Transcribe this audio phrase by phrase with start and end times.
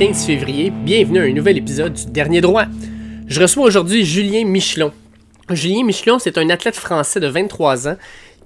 [0.00, 0.70] lundi 15 février.
[0.70, 2.64] Bienvenue à un nouvel épisode du Dernier Droit.
[3.26, 4.92] Je reçois aujourd'hui Julien Michelon.
[5.50, 7.96] Julien Michelon, c'est un athlète français de 23 ans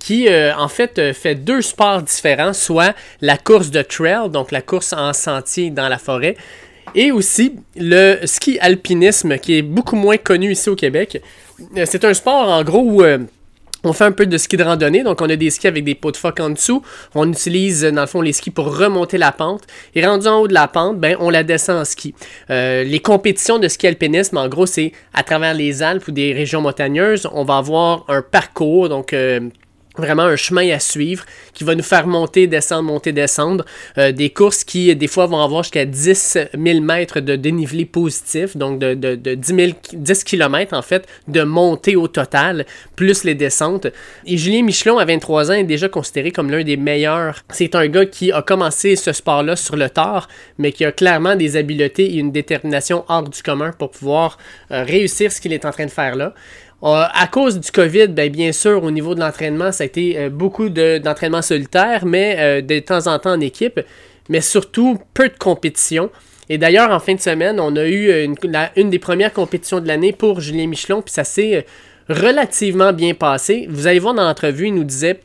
[0.00, 4.50] qui, euh, en fait, euh, fait deux sports différents, soit la course de trail, donc
[4.50, 6.36] la course en sentier dans la forêt,
[6.96, 11.22] et aussi le ski alpinisme, qui est beaucoup moins connu ici au Québec.
[11.76, 13.02] Euh, c'est un sport, en gros, où
[13.84, 15.94] on fait un peu de ski de randonnée, donc on a des skis avec des
[15.94, 16.82] pots de phoque en dessous.
[17.14, 19.62] On utilise dans le fond les skis pour remonter la pente.
[19.94, 22.14] Et rendu en haut de la pente, ben on la descend en ski.
[22.50, 26.32] Euh, les compétitions de ski alpinisme, en gros, c'est à travers les Alpes ou des
[26.32, 27.28] régions montagneuses.
[27.32, 29.40] On va avoir un parcours, donc euh,
[29.96, 33.64] vraiment un chemin à suivre qui va nous faire monter, descendre, monter, descendre.
[33.98, 38.56] Euh, des courses qui, des fois, vont avoir jusqu'à 10 000 mètres de dénivelé positif,
[38.56, 43.24] donc de, de, de 10, 000, 10 km en fait de montée au total, plus
[43.24, 43.86] les descentes.
[44.26, 47.42] Et Julien Michelon, à 23 ans, est déjà considéré comme l'un des meilleurs.
[47.50, 51.36] C'est un gars qui a commencé ce sport-là sur le tard, mais qui a clairement
[51.36, 54.38] des habiletés et une détermination hors du commun pour pouvoir
[54.70, 56.34] euh, réussir ce qu'il est en train de faire là.
[56.84, 60.18] Euh, à cause du COVID, ben, bien sûr, au niveau de l'entraînement, ça a été
[60.18, 63.80] euh, beaucoup d'entraînement solitaire, mais euh, de temps en temps en équipe,
[64.28, 66.10] mais surtout peu de compétition.
[66.50, 68.36] Et d'ailleurs, en fin de semaine, on a eu une,
[68.76, 71.64] une des premières compétitions de l'année pour Julien Michelon, puis ça s'est
[72.10, 73.66] relativement bien passé.
[73.70, 75.20] Vous allez voir dans l'entrevue, il nous disait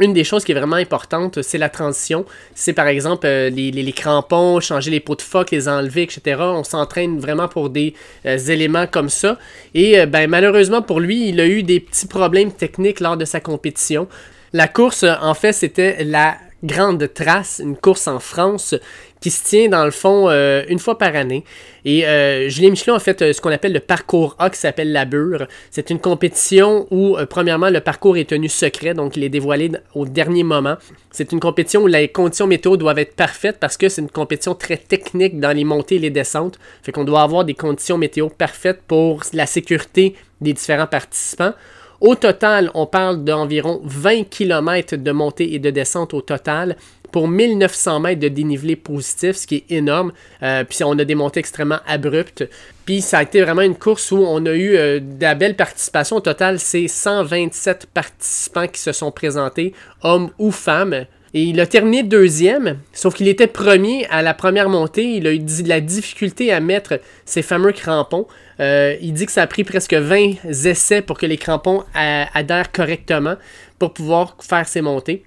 [0.00, 2.24] une des choses qui est vraiment importante, c'est la transition.
[2.54, 6.36] C'est par exemple euh, les, crampons, changer les pots de phoque, les enlever, etc.
[6.40, 7.94] On s'entraîne vraiment pour des
[8.26, 9.38] euh, éléments comme ça.
[9.74, 13.24] Et euh, ben, malheureusement pour lui, il a eu des petits problèmes techniques lors de
[13.24, 14.08] sa compétition.
[14.52, 18.74] La course, en fait, c'était la Grande Trace, une course en France
[19.20, 21.44] qui se tient dans le fond euh, une fois par année.
[21.84, 24.92] Et euh, Julien Michelin a fait euh, ce qu'on appelle le parcours A qui s'appelle
[24.92, 25.46] la Bure.
[25.70, 30.06] C'est une compétition où, premièrement, le parcours est tenu secret, donc il est dévoilé au
[30.06, 30.76] dernier moment.
[31.10, 34.54] C'est une compétition où les conditions météo doivent être parfaites parce que c'est une compétition
[34.54, 36.58] très technique dans les montées et les descentes.
[36.82, 41.54] Fait qu'on doit avoir des conditions météo parfaites pour la sécurité des différents participants.
[42.00, 46.76] Au total, on parle d'environ 20 km de montée et de descente au total
[47.10, 50.12] pour 1900 mètres de dénivelé positif, ce qui est énorme.
[50.42, 52.48] Euh, puis on a des montées extrêmement abruptes.
[52.84, 55.56] Puis ça a été vraiment une course où on a eu euh, de la belle
[55.56, 56.16] participation.
[56.16, 61.06] Au total, c'est 127 participants qui se sont présentés, hommes ou femmes.
[61.34, 65.04] Et il a terminé deuxième, sauf qu'il était premier à la première montée.
[65.04, 68.26] Il a eu de la difficulté à mettre ses fameux crampons.
[68.60, 72.72] Euh, il dit que ça a pris presque 20 essais pour que les crampons adhèrent
[72.72, 73.36] correctement
[73.78, 75.24] pour pouvoir faire ses montées.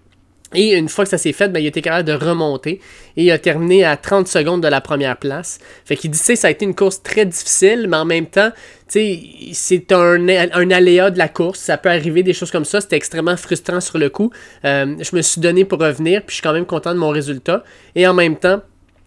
[0.54, 2.82] Et une fois que ça s'est fait, ben, il était capable de remonter
[3.16, 5.60] et il a terminé à 30 secondes de la première place.
[5.86, 8.52] Fait qu'il dit, tu ça a été une course très difficile, mais en même temps,
[8.88, 11.60] c'est un, un, aléa de la course.
[11.60, 12.82] Ça peut arriver des choses comme ça.
[12.82, 14.32] C'était extrêmement frustrant sur le coup.
[14.66, 17.10] Euh, je me suis donné pour revenir, puis je suis quand même content de mon
[17.10, 17.64] résultat.
[17.96, 18.62] Et en même temps,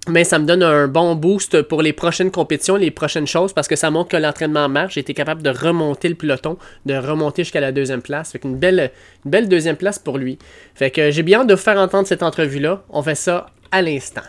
[0.08, 3.68] mais ça me donne un bon boost pour les prochaines compétitions, les prochaines choses, parce
[3.68, 4.94] que ça montre que l'entraînement marche.
[4.94, 8.32] J'ai été capable de remonter le peloton, de remonter jusqu'à la deuxième place.
[8.32, 8.90] Fait une belle,
[9.24, 10.38] une belle deuxième place pour lui.
[10.74, 12.82] Fait que j'ai bien hâte de faire entendre cette entrevue-là.
[12.90, 14.22] On fait ça à l'instant.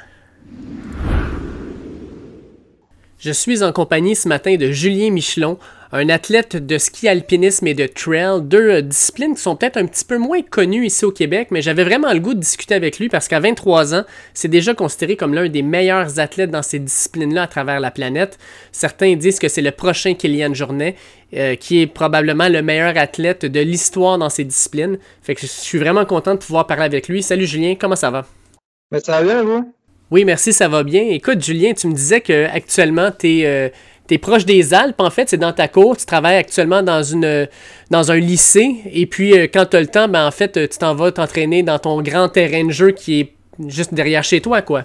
[3.19, 5.57] Je suis en compagnie ce matin de Julien Michelon,
[5.95, 9.85] un athlète de ski alpinisme et de trail, deux euh, disciplines qui sont peut-être un
[9.85, 12.99] petit peu moins connues ici au Québec, mais j'avais vraiment le goût de discuter avec
[12.99, 14.03] lui parce qu'à 23 ans,
[14.33, 18.37] c'est déjà considéré comme l'un des meilleurs athlètes dans ces disciplines-là à travers la planète.
[18.73, 20.95] Certains disent que c'est le prochain Kylian Jornet,
[21.33, 24.97] euh, qui est probablement le meilleur athlète de l'histoire dans ces disciplines.
[25.21, 27.23] Fait que je suis vraiment content de pouvoir parler avec lui.
[27.23, 28.25] Salut Julien, comment ça va?
[28.91, 29.73] Ben, ça va bien, vous?
[30.11, 31.01] Oui, merci, ça va bien.
[31.01, 33.69] Écoute, Julien, tu me disais que actuellement, tu es euh,
[34.07, 35.97] tu es proche des Alpes, en fait, c'est dans ta cour.
[35.97, 37.47] Tu travailles actuellement dans, une,
[37.89, 38.81] dans un lycée.
[38.85, 41.63] Et puis, euh, quand tu as le temps, ben, en fait, tu t'en vas t'entraîner
[41.63, 43.35] dans ton grand terrain de jeu qui est
[43.67, 44.83] juste derrière chez toi, quoi.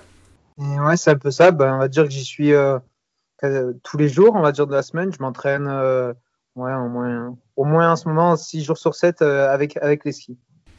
[0.58, 1.50] ouais, c'est un peu ça.
[1.50, 2.78] Ben, on va dire que j'y suis euh,
[3.82, 5.12] tous les jours, on va dire, de la semaine.
[5.12, 6.14] Je m'entraîne euh,
[6.56, 10.12] ouais, au, moins, au moins en ce moment 6 jours sur 7 avec, avec les
[10.12, 10.38] skis.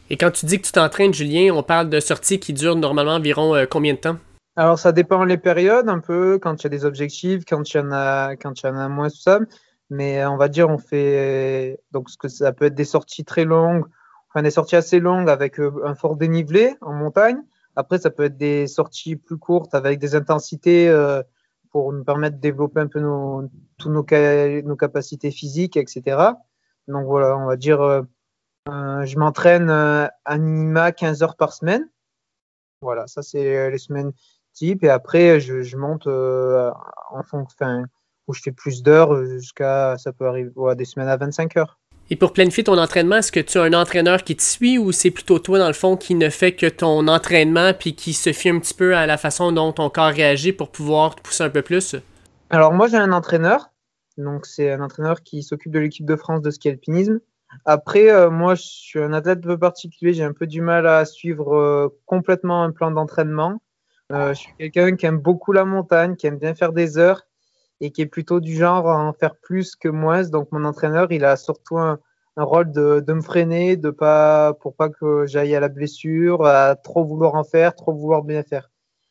[0.09, 3.13] Et quand tu dis que tu t'entraînes, Julien, on parle de sorties qui durent normalement
[3.13, 4.17] environ combien de temps?
[4.57, 7.77] Alors, ça dépend les périodes un peu, quand il y a des objectifs, quand il
[7.77, 9.39] y en a, quand il y en a moins, tout ça.
[9.89, 13.45] Mais on va dire, on fait, donc, ce que ça peut être des sorties très
[13.45, 13.86] longues,
[14.30, 17.38] enfin, des sorties assez longues avec euh, un fort dénivelé en montagne.
[17.75, 21.24] Après, ça peut être des sorties plus courtes avec des intensités euh,
[21.71, 24.06] pour nous permettre de développer un peu nos, tous nos,
[24.63, 26.18] nos capacités physiques, etc.
[26.89, 28.01] Donc voilà, on va dire, euh,
[28.68, 31.89] je m'entraîne à minima 15 heures par semaine.
[32.81, 34.12] Voilà, ça c'est les semaines
[34.53, 34.83] type.
[34.83, 36.71] Et après, je, monte euh,
[37.12, 37.86] en fonction,
[38.27, 41.77] où je fais plus d'heures jusqu'à, ça peut arriver des semaines à 25 heures.
[42.12, 44.92] Et pour planifier ton entraînement, est-ce que tu as un entraîneur qui te suit ou
[44.92, 48.33] c'est plutôt toi, dans le fond, qui ne fait que ton entraînement puis qui se
[48.33, 51.45] fie un petit peu à la façon dont ton corps réagit pour pouvoir te pousser
[51.45, 51.95] un peu plus?
[52.50, 53.69] Alors, moi, j'ai un entraîneur.
[54.18, 57.21] Donc, c'est un entraîneur qui s'occupe de l'équipe de France de ski alpinisme.
[57.63, 60.12] Après, euh, moi, je suis un athlète un peu particulier.
[60.13, 63.62] J'ai un peu du mal à suivre euh, complètement un plan d'entraînement.
[64.11, 67.25] Euh, je suis quelqu'un qui aime beaucoup la montagne, qui aime bien faire des heures
[67.79, 70.23] et qui est plutôt du genre à en faire plus que moins.
[70.23, 71.99] Donc mon entraîneur, il a surtout un,
[72.35, 76.75] rôle de, de, me freiner, de pas pour pas que j'aille à la blessure, à
[76.75, 78.69] trop vouloir en faire, trop vouloir bien faire.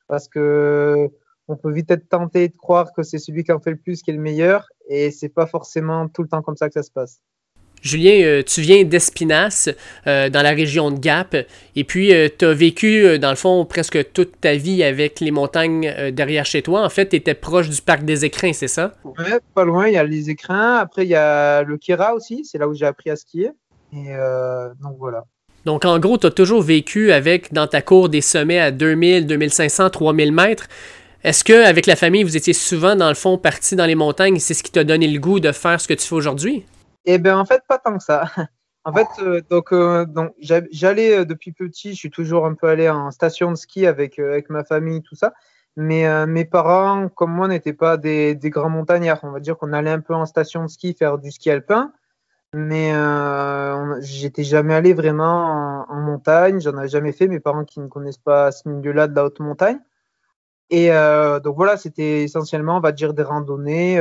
[0.08, 1.10] Parce que
[1.48, 4.02] on peut vite être tenté de croire que c'est celui qui en fait le plus
[4.02, 6.82] qui est le meilleur, et c'est pas forcément tout le temps comme ça que ça
[6.82, 7.20] se passe.
[7.82, 9.70] Julien, euh, tu viens d'Espinas,
[10.06, 11.34] euh, dans la région de Gap,
[11.76, 15.30] et puis euh, tu as vécu, dans le fond, presque toute ta vie avec les
[15.30, 16.84] montagnes derrière chez toi.
[16.84, 18.94] En fait, tu étais proche du parc des écrins, c'est ça?
[19.04, 19.14] Oui,
[19.54, 20.76] pas loin, il y a les écrins.
[20.76, 23.50] Après, il y a le Kira aussi, c'est là où j'ai appris à skier.
[23.92, 24.14] Et
[24.80, 25.24] donc voilà.
[25.64, 29.26] Donc en gros, tu as toujours vécu avec, dans ta cour, des sommets à 2000,
[29.26, 30.68] 2500, 3000 mètres.
[31.22, 34.38] Est-ce qu'avec la famille, vous étiez souvent, dans le fond, parti dans les montagnes?
[34.38, 36.64] C'est ce qui t'a donné le goût de faire ce que tu fais aujourd'hui?
[37.04, 38.24] Eh bien, en fait, pas tant que ça.
[38.84, 42.66] En fait, euh, donc, euh, donc j'allais euh, depuis petit, je suis toujours un peu
[42.68, 45.34] allé en station de ski avec, avec ma famille, tout ça.
[45.76, 49.20] Mais mes parents, comme moi, n'étaient pas des, des, grands montagnards.
[49.22, 51.92] On va dire qu'on allait un peu en station de ski faire du ski alpin.
[52.52, 52.92] Mais
[54.00, 56.60] j'étais jamais allé vraiment en, montagne.
[56.60, 57.28] J'en avais jamais fait.
[57.28, 59.78] Mes parents qui ne connaissent pas ce milieu-là de la haute montagne.
[60.70, 60.90] Et
[61.42, 64.00] donc voilà, c'était essentiellement, on va dire, des randonnées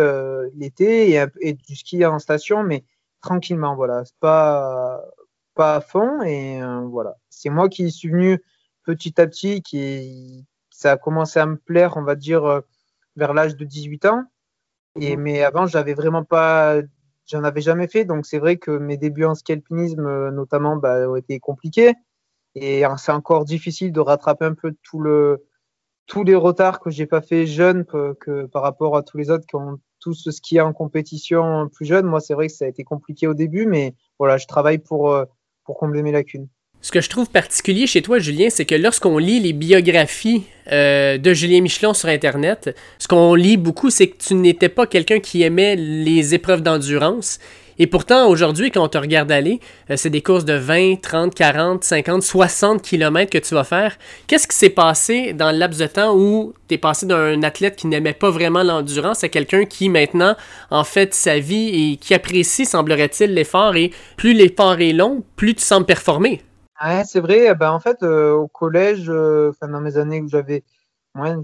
[0.56, 2.64] l'été et, et, du ski en station.
[2.64, 2.86] Mais
[3.22, 4.04] tranquillement, voilà.
[4.20, 5.02] Pas,
[5.60, 6.22] pas à fond.
[6.24, 7.18] Et euh, voilà.
[7.30, 8.42] C'est moi qui suis venu
[8.84, 12.62] petit à petit, qui ça a commencé à me plaire, on va dire, euh,
[13.18, 14.24] vers l'âge de 18 ans.
[15.00, 15.24] Et, mhm.
[15.24, 16.78] mais avant, j'avais vraiment pas,
[17.28, 18.06] j'en avais jamais fait.
[18.06, 21.94] Donc c'est vrai que mes débuts en ski alpinisme, euh, notamment, bah, ont été compliqués.
[22.56, 25.46] Et c'est encore difficile de rattraper un peu tout le,
[26.10, 29.46] tous les retards que j'ai pas fait jeune que, par rapport à tous les autres
[29.46, 32.06] qui ont tout ce ski en compétition plus jeune.
[32.06, 35.12] Moi, c'est vrai que ça a été compliqué au début, mais voilà, je travaille pour,
[35.12, 35.26] euh,
[35.66, 36.48] pour combler mes lacunes.
[36.82, 41.18] Ce que je trouve particulier chez toi, Julien, c'est que lorsqu'on lit les biographies euh,
[41.18, 45.20] de Julien Michelon sur Internet, ce qu'on lit beaucoup, c'est que tu n'étais pas quelqu'un
[45.20, 47.40] qui aimait les épreuves d'endurance
[47.82, 51.34] et pourtant, aujourd'hui, quand on te regarde aller, euh, c'est des courses de 20, 30,
[51.34, 53.96] 40, 50, 60 km que tu vas faire.
[54.28, 57.78] Qu'est-ce qui s'est passé dans le laps de temps où tu es passé d'un athlète
[57.78, 60.36] qui n'aimait pas vraiment l'endurance à quelqu'un qui maintenant
[60.72, 65.56] en fait sa vie et qui apprécie, semblerait-il, l'effort et plus l'effort est long, plus
[65.56, 66.42] tu sembles performer?
[66.84, 67.56] Ouais, c'est vrai.
[67.56, 70.64] Ben, en fait, euh, au collège, euh, dans mes années où j'avais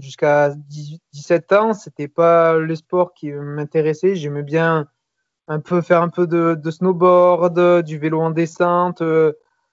[0.00, 0.50] jusqu'à
[1.12, 4.16] 17 ans, c'était pas le sport qui m'intéressait.
[4.16, 4.86] J'aimais bien
[5.48, 9.02] un peu faire un peu de, snowboard, du vélo en descente.
[9.02, 9.32] Euh,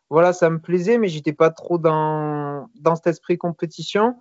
[0.09, 4.15] voilà, ça me plaisait, mais j'étais pas trop dans, dans cet esprit compétition.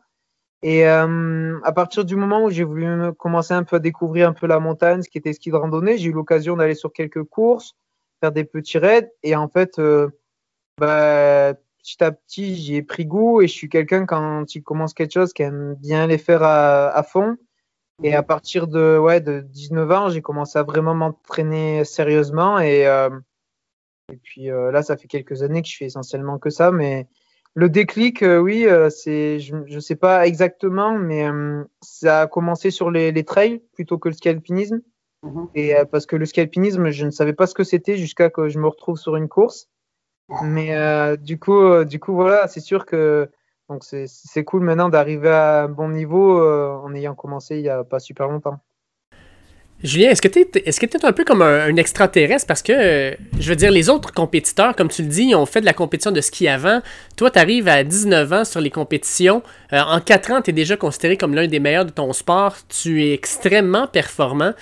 [0.62, 4.32] Et euh, à partir du moment où j'ai voulu commencer un peu à découvrir un
[4.32, 7.24] peu la montagne, ce qui était ski de randonnée, j'ai eu l'occasion d'aller sur quelques
[7.24, 7.74] courses,
[8.20, 9.12] faire des petits raids.
[9.24, 10.08] Et en fait, euh,
[10.78, 14.94] bah, petit à petit, j'y ai pris goût et je suis quelqu'un quand il commence
[14.94, 17.36] quelque chose qui aime bien les faire à, à fond.
[18.02, 22.58] Et à partir de, ouais, de 19 ans, j'ai commencé à vraiment m'entraîner sérieusement.
[22.58, 23.10] Et, euh,
[24.10, 26.72] et puis euh, là, ça fait quelques années que je fais essentiellement que ça.
[26.72, 27.06] Mais
[27.54, 31.26] le déclic, euh, oui, c'est, je ne sais pas exactement, mais
[31.80, 34.80] ça a commencé sur les, les, trails plutôt que le ski alpinisme.
[35.22, 35.48] Mhm.
[35.54, 38.48] Et parce que le ski alpinisme, je ne savais pas ce que c'était jusqu'à que
[38.48, 39.68] je me retrouve sur une course.
[40.44, 40.74] Mais
[41.18, 43.30] du coup, du coup, voilà, c'est sûr que
[43.68, 47.68] donc c'est cool maintenant d'arriver à un bon niveau euh, en ayant commencé il n'y
[47.68, 48.58] a pas super longtemps.
[49.82, 52.46] Julien, est-ce que tu es, est -ce un peu comme un, extraterrestre?
[52.46, 55.66] Parce que, je veux dire, les autres compétiteurs, comme tu le dis, ont fait de
[55.66, 56.80] la compétition de ski avant.
[57.16, 59.42] Toi, tu arrives à 19 ans sur les compétitions.
[59.72, 62.54] Euh, en 4 ans, tu es déjà considéré comme l'un des meilleurs de ton sport.
[62.68, 64.52] Tu es extrêmement performant.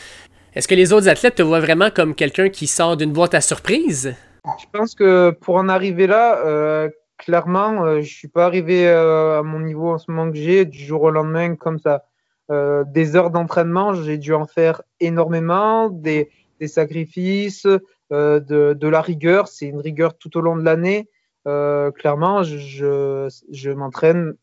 [0.55, 3.43] Est-ce que les autres athlètes te voient vraiment comme quelqu'un qui sort d'une boîte à
[3.43, 4.15] surprise?
[4.59, 6.89] Je pense que pour en arriver là, euh,
[7.21, 10.65] clairement, euh, je suis pas arrivé euh, à mon niveau en ce moment que j'ai
[10.65, 12.07] du jour au lendemain comme ça.
[12.51, 16.31] Euh, des heures d'entraînement, j'ai dû en faire énormément, des,
[16.67, 17.67] sacrifices,
[18.11, 18.41] de,
[18.75, 19.49] de, la rigueur.
[19.49, 21.09] C'est une rigueur tout au long de l'année.
[21.45, 24.35] clairement, je, m'entraîne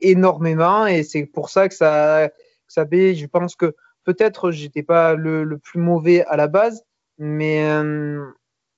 [0.00, 2.30] énormément et c'est pour ça que ça,
[2.66, 3.14] ça fait.
[3.14, 6.82] Je pense que peut-être j'étais pas le, plus mauvais à la base,
[7.18, 7.62] mais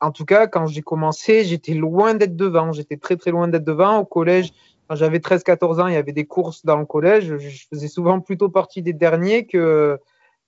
[0.01, 2.73] en tout cas, quand j'ai commencé, j'étais loin d'être devant.
[2.73, 3.99] J'étais très très loin d'être devant.
[3.99, 4.53] Au collège,
[4.89, 7.37] quand j'avais 13-14 ans, il y avait des courses dans le collège.
[7.39, 9.99] Je faisais souvent plutôt partie des derniers que,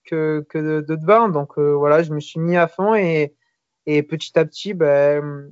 [0.05, 1.29] que, que de, devant.
[1.29, 3.35] Donc euh, voilà, je me suis mis à fond et,
[3.87, 5.51] Et petit à petit, ben,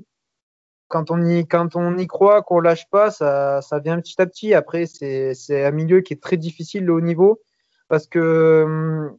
[0.89, 4.27] quand on y, quand on y croit, qu'on lâche pas, ça, ça vient petit à
[4.27, 4.55] petit.
[4.55, 7.41] Après, c'est un milieu qui est très difficile, le haut niveau,
[7.89, 9.19] parce que hum,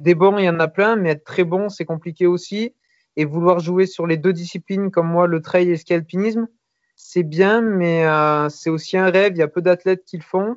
[0.00, 2.74] des bons, il y en a plein, mais être très bon, c'est compliqué aussi.
[3.16, 6.48] Et vouloir jouer sur les deux disciplines comme moi, le trail et ski alpinisme,
[6.96, 9.32] c'est bien, mais euh, c'est aussi un rêve.
[9.34, 10.56] Il y a peu d'athlètes qui le font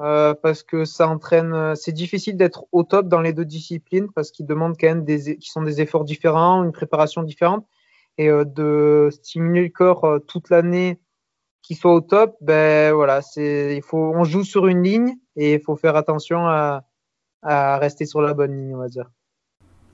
[0.00, 1.74] euh, parce que ça entraîne.
[1.76, 5.36] C'est difficile d'être au top dans les deux disciplines parce qu'ils demandent quand même des,
[5.36, 7.66] qui sont des efforts différents, une préparation différente
[8.18, 11.00] et euh, de stimuler le corps euh, toute l'année
[11.62, 15.54] qu'il soit au top, ben voilà, c'est il faut on joue sur une ligne et
[15.54, 16.84] il faut faire attention à,
[17.42, 19.10] à rester sur la bonne ligne, on va dire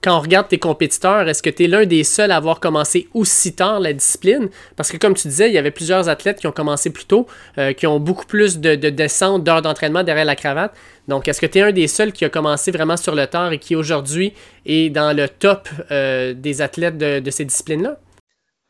[0.04, 3.08] quand on regarde tes compétiteurs, est-ce que tu es l'un des seuls à avoir commencé
[3.14, 4.50] aussi tard la discipline?
[4.76, 7.26] Parce que comme tu disais, il y avait plusieurs athlètes qui ont commencé plus tôt,
[7.58, 10.76] euh, qui ont beaucoup plus de, de descente, d'heures d'entraînement derrière la cravate.
[11.08, 13.52] Donc, est-ce que tu es un des seuls qui a commencé vraiment sur le tard
[13.52, 14.34] et qui aujourd'hui
[14.66, 17.98] est dans le top des athlètes de ces disciplines-là?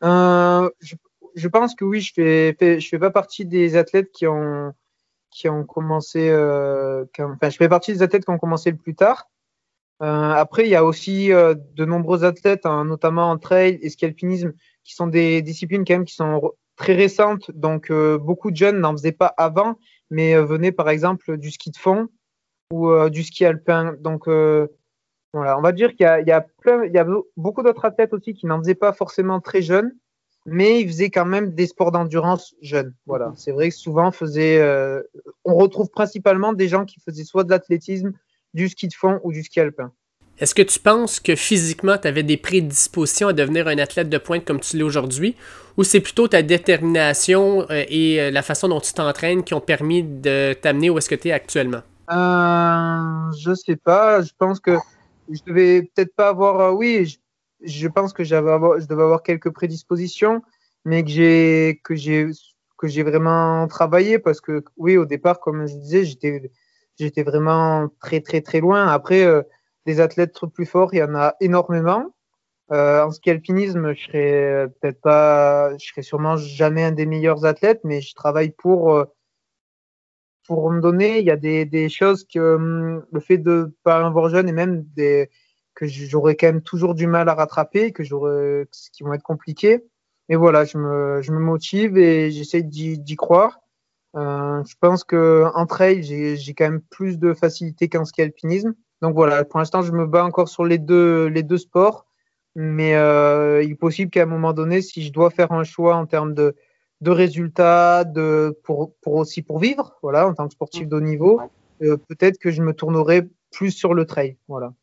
[0.03, 0.69] Euh,
[1.35, 4.73] je, pense que oui, je fais, je fais pas partie des athlètes qui ont,
[5.31, 6.29] qui ont commencé.
[6.29, 9.27] Euh, enfin, je fais partie des athlètes qui ont commencé le plus tard.
[10.01, 14.05] Euh, après, il y a aussi de nombreux athlètes, hein, notamment en trail et ski
[14.05, 17.51] alpinisme, qui sont des disciplines quand même qui sont très récentes.
[17.51, 21.77] Donc, beaucoup de jeunes n'en faisaient pas avant, mais venaient par exemple du ski de
[21.77, 22.09] fond
[22.73, 23.95] ou du ski alpin.
[24.01, 24.27] Donc,
[25.35, 27.61] voilà, on va dire qu'il y a, il y a, plein, il y a beaucoup
[27.61, 29.93] d'autres athlètes aussi qui n'en faisaient pas forcément très jeunes,
[30.45, 32.93] mais ils faisaient quand même des sports d'endurance jeunes.
[33.05, 35.01] Voilà, c'est vrai que souvent faisait, euh,
[35.43, 38.13] on retrouve principalement des gens qui faisaient soit de l'athlétisme,
[38.55, 39.91] du ski de fond ou du ski alpin.
[40.39, 44.17] Est-ce que tu penses que physiquement, tu avais des prédispositions à devenir un athlète de
[44.17, 45.35] pointe comme tu l'es aujourd'hui,
[45.77, 49.61] ou c'est plutôt ta détermination euh, et euh, la façon dont tu t'entraînes qui ont
[49.61, 51.81] permis de t'amener où est-ce que tu es actuellement?
[52.11, 54.21] Euh, je sais pas.
[54.21, 54.77] Je pense que
[55.29, 56.59] je devais peut-être pas avoir.
[56.59, 57.17] Euh, oui,
[57.61, 60.41] je, pense que j'avais je devais avoir quelques prédispositions,
[60.83, 62.27] mais que j'ai que j'ai
[62.77, 66.51] que j'ai vraiment travaillé parce que oui, au départ, comme je disais, j'étais
[66.97, 68.87] j'étais vraiment très très très loin.
[68.87, 69.43] Après, euh,
[69.85, 72.15] des athlètes plus forts, il y en a énormément.
[72.71, 77.45] Euh, en ski alpinisme, je serais peut-être pas, je serais sûrement jamais un des meilleurs
[77.45, 79.05] athlètes, mais je travaille pour
[80.47, 84.05] pour me donner, il y a des, des choses que hum, le fait de pas
[84.05, 85.29] avoir jeune et même des,
[85.75, 89.83] que j'aurais quand même toujours du mal à rattraper, que j'aurais, qui vont être compliqués.
[90.29, 93.59] Mais voilà, je me, je me motive et j'essaie d'y croire.
[94.15, 98.73] Euh, je pense que en trail, j'ai quand même plus de facilité qu'en ski alpinisme.
[99.01, 102.05] Donc voilà, pour l'instant, je me bats encore sur les deux, les deux sports.
[102.55, 105.97] Mais euh, il est possible qu'à un moment donné, si je dois faire un choix
[105.97, 106.55] en termes de,
[107.01, 111.01] de résultats, de, pour, pour aussi pour vivre, voilà, en tant que sportif de haut
[111.01, 111.41] niveau,
[111.81, 114.73] euh, peut-être que je me tournerai plus sur le trail, voilà.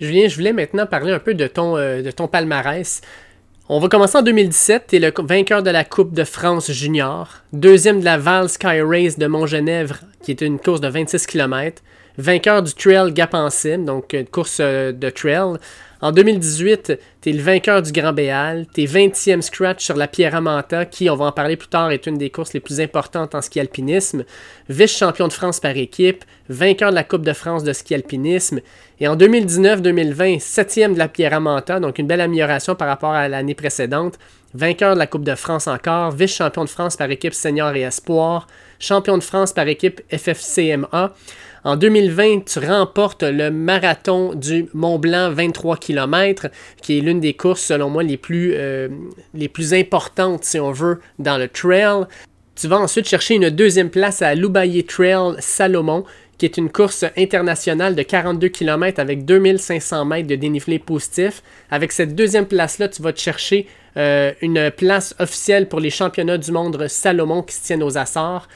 [0.00, 3.02] Julien, je voulais maintenant parler un peu de ton, euh, de ton palmarès.
[3.66, 4.88] On va commencer en 2017.
[4.88, 8.82] Tu es le vainqueur de la Coupe de France junior, deuxième de la Val Sky
[8.82, 11.82] Race de Montgenèvre, qui est une course de 26 km,
[12.18, 13.34] vainqueur du Trail Gap
[13.78, 15.58] donc une course euh, de trail,
[16.04, 20.06] en 2018, tu es le vainqueur du Grand Béal, tu es 20e scratch sur la
[20.06, 22.78] Pierre Manta, qui, on va en parler plus tard, est une des courses les plus
[22.82, 24.24] importantes en ski alpinisme,
[24.68, 28.60] vice-champion de France par équipe, vainqueur de la Coupe de France de ski alpinisme,
[29.00, 33.26] et en 2019-2020, 7e de la Pierre Manta, donc une belle amélioration par rapport à
[33.26, 34.18] l'année précédente,
[34.52, 38.46] vainqueur de la Coupe de France encore, vice-champion de France par équipe senior et espoir,
[38.78, 41.14] champion de France par équipe FFCMA.
[41.64, 46.48] En 2020, tu remportes le marathon du Mont Blanc 23 km,
[46.82, 48.88] qui est l'une des courses, selon moi, les plus, euh,
[49.32, 52.04] les plus importantes, si on veut, dans le trail.
[52.54, 56.04] Tu vas ensuite chercher une deuxième place à l'Ubaye Trail Salomon,
[56.36, 61.42] qui est une course internationale de 42 km avec 2500 mètres de dénivelé positif.
[61.70, 63.66] Avec cette deuxième place-là, tu vas te chercher
[63.96, 68.48] euh, une place officielle pour les championnats du monde Salomon qui se tiennent aux Açores.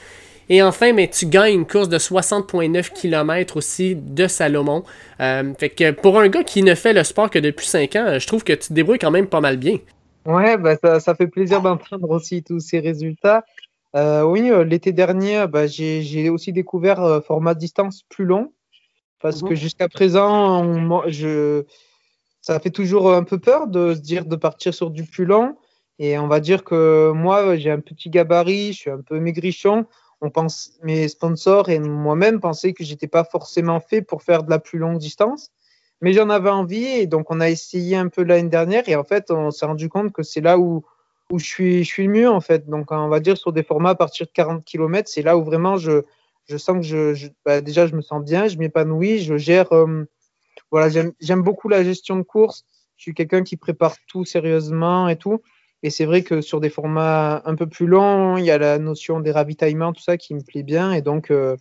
[0.49, 4.83] Et enfin, mais tu gagnes une course de 60,9 km aussi de Salomon.
[5.19, 8.19] Euh, fait que pour un gars qui ne fait le sport que depuis 5 ans,
[8.19, 9.77] je trouve que tu te débrouilles quand même pas mal bien.
[10.25, 13.45] Ouais, bah, ça, fait plaisir d'entendre aussi tous ces résultats.
[13.95, 18.51] Euh, oui, euh, l'été dernier, bah, j'ai aussi découvert format distance plus long.
[19.21, 19.55] Parce que mhm.
[19.55, 21.63] jusqu'à présent, je,
[22.41, 25.57] ça fait toujours un peu peur de se dire de partir sur du plus long.
[25.99, 29.85] Et on va dire que moi, j'ai un petit gabarit, je suis un peu maigrichon
[30.21, 34.49] on pense, mes sponsors et moi-même pensaient que j'étais pas forcément fait pour faire de
[34.49, 35.51] la plus longue distance,
[36.01, 39.03] mais j'en avais envie et donc on a essayé un peu l'année dernière et en
[39.03, 40.83] fait on s'est rendu compte que c'est là où
[41.31, 42.67] où je suis je suis le mieux en fait.
[42.69, 45.43] Donc on va dire sur des formats à partir de 40 km, c'est là où
[45.43, 46.03] vraiment je
[46.47, 50.05] je sens que je, bah, déjà je me sens bien, je m'épanouis, je gère euh,
[50.71, 52.65] voilà j'aime beaucoup la gestion de course.
[52.97, 55.41] Je suis quelqu'un qui prépare tout sérieusement et tout.
[55.81, 58.79] Et c'est vrai que sur des formats un peu plus longs, il y a la
[58.79, 60.91] notion des ravitaillements, tout ça qui me plaît bien.
[60.91, 61.55] Et donc, euh,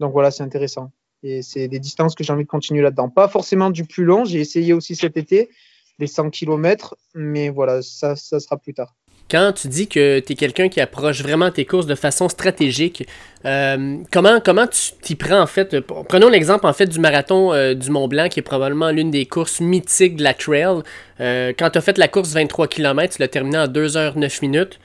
[0.00, 0.90] donc voilà, c'est intéressant.
[1.22, 3.08] Et c'est des distances que j'ai envie de continuer là-dedans.
[3.08, 4.24] Pas forcément du plus long.
[4.24, 5.50] J'ai essayé aussi cet été
[5.98, 8.96] les 100 km, mais voilà, ça, ça sera plus tard.
[9.32, 13.08] Quand tu dis que tu es quelqu'un qui approche vraiment tes courses de façon stratégique,
[13.46, 15.80] euh, comment, comment tu t'y prends en fait?
[15.80, 19.24] Prenons l'exemple en fait du marathon euh, du Mont Blanc qui est probablement l'une des
[19.24, 20.82] courses mythiques de la trail.
[21.20, 24.18] Euh, quand tu as fait la course 23 km, tu l'as terminée en 2 h
[24.18, 24.78] 9 minutes.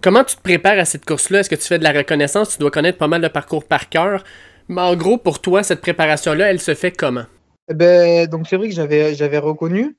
[0.00, 1.40] Comment tu te prépares à cette course-là?
[1.40, 2.50] Est-ce que tu fais de la reconnaissance?
[2.50, 4.22] Tu dois connaître pas mal de parcours par cœur.
[4.68, 7.24] Mais en gros, pour toi, cette préparation-là, elle se fait comment?
[7.68, 9.96] Eh ben, donc c'est vrai que j'avais reconnu.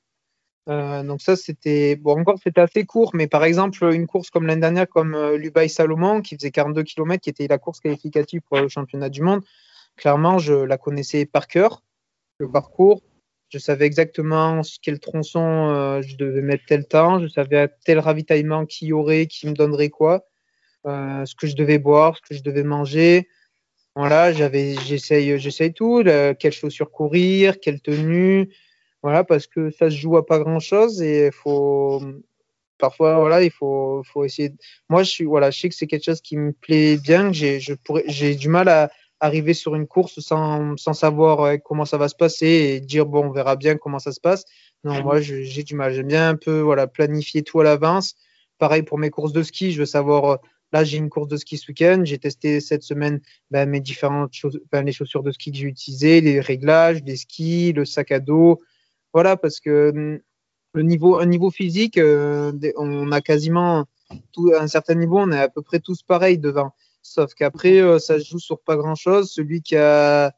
[0.68, 4.46] Euh, donc ça, c'était bon encore, c'était assez court, mais par exemple une course comme
[4.46, 8.42] l'année dernière, comme euh, l'Ubaï Salomon, qui faisait 42 km, qui était la course qualificative
[8.42, 9.42] pour le championnat du monde.
[9.96, 11.82] Clairement, je la connaissais par cœur,
[12.38, 13.02] le parcours.
[13.48, 17.20] Je savais exactement quel tronçon euh, je devais mettre tel temps.
[17.20, 20.24] Je savais tel ravitaillement qui y aurait, qui me donnerait quoi,
[20.86, 23.28] ce que je devais boire, ce que je devais manger.
[23.94, 26.02] Voilà, j'avais, j'essaye, j'essaye tout.
[26.38, 28.48] quelles chaussures courir, quelle tenue.
[29.02, 32.00] Voilà, parce que ça se joue à pas grand chose et faut
[32.78, 34.52] parfois voilà, il faut, faut essayer.
[34.88, 37.28] Moi, je suis voilà, je sais que c'est quelque chose qui me plaît bien.
[37.28, 38.90] Que j'ai, je pourrais, j'ai du mal à
[39.20, 43.26] arriver sur une course sans, sans savoir comment ça va se passer et dire bon,
[43.26, 44.44] on verra bien comment ça se passe.
[44.84, 45.92] Non, moi, j'ai du mal.
[45.94, 48.16] J'aime bien un peu voilà planifier tout à l'avance.
[48.58, 50.38] Pareil pour mes courses de ski, je veux savoir.
[50.72, 52.02] Là, j'ai une course de ski ce week-end.
[52.04, 55.66] J'ai testé cette semaine ben, mes différentes choses, ben, les chaussures de ski que j'ai
[55.66, 58.58] utilisées, les réglages, les skis, le sac à dos,
[59.12, 60.20] voilà, parce que hum,
[60.74, 63.86] le niveau, un niveau physique, euh, on a quasiment
[64.32, 66.72] tout, à un certain niveau, on est à peu près tous pareils devant.
[67.02, 69.30] Sauf qu'après, euh, ça se joue sur pas grand chose.
[69.30, 70.32] Celui qui a,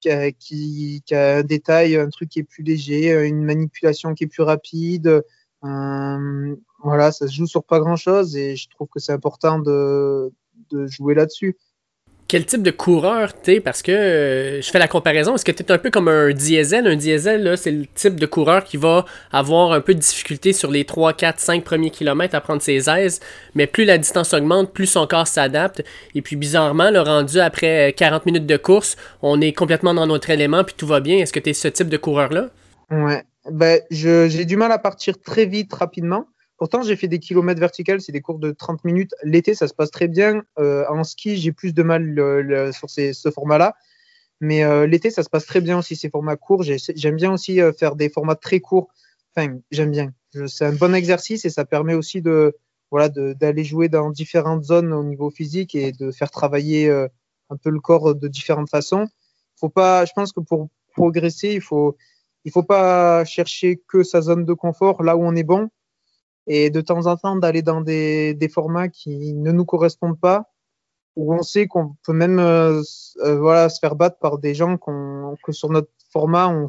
[0.00, 4.24] qui a, qui, a un détail, un truc qui est plus léger, une manipulation qui
[4.24, 5.22] est plus rapide,
[5.62, 10.32] voilà, ça se joue sur pas grand chose et je trouve que c'est important de,
[10.70, 11.56] de jouer là-dessus
[12.28, 13.60] quel type de coureur t'es?
[13.60, 15.34] Parce que euh, je fais la comparaison.
[15.34, 16.86] Est-ce que tu es un peu comme un diesel?
[16.86, 20.70] Un diesel, c'est le type de coureur qui va avoir un peu de difficulté sur
[20.70, 23.20] les 3, 4, 5 premiers kilomètres à prendre ses aises,
[23.54, 25.84] mais plus la distance augmente, plus son corps s'adapte.
[26.14, 30.30] Et puis bizarrement, le rendu après 40 minutes de course, on est complètement dans notre
[30.30, 31.18] élément puis tout va bien.
[31.18, 32.48] Est-ce que tu es ce type de coureur-là?
[32.90, 33.22] Ouais.
[33.50, 36.26] Ben, j'ai du mal à partir très vite, rapidement.
[36.56, 39.14] Pourtant, j'ai fait des kilomètres verticales, c'est des cours de 30 minutes.
[39.22, 40.42] L'été, ça se passe très bien.
[40.58, 43.74] Euh, en ski, j'ai plus de mal sur ce format-là.
[44.40, 46.62] Mais euh, l'été, ça se passe très bien aussi, ces formats courts.
[46.62, 48.88] J'aime bien aussi euh, faire des formats très courts.
[49.34, 50.12] Enfin, j'aime bien.
[50.46, 52.56] C'est un bon exercice et ça permet aussi de
[52.90, 57.70] voilà d'aller jouer dans différentes zones au niveau physique et de faire travailler un peu
[57.70, 59.06] le corps de différentes façons.
[59.56, 61.96] Faut pas, je pense que pour progresser, il faut
[62.44, 65.68] il faut pas chercher que sa zone de confort là où on est bon
[66.46, 70.52] et de temps en temps d'aller dans des, des, formats qui ne nous correspondent pas,
[71.16, 72.82] où on sait qu'on peut même euh,
[73.24, 76.68] euh, voilà, se faire battre par des gens que sur notre format on,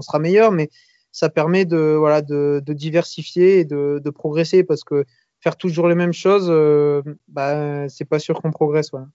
[0.00, 0.70] sera meilleur, mais
[1.12, 5.04] ça permet de, voilà, de, diversifier et de, progresser parce que
[5.40, 8.90] faire toujours les mêmes choses, euh, bah, c'est pas sûr qu'on progresse.
[8.90, 9.06] Voilà.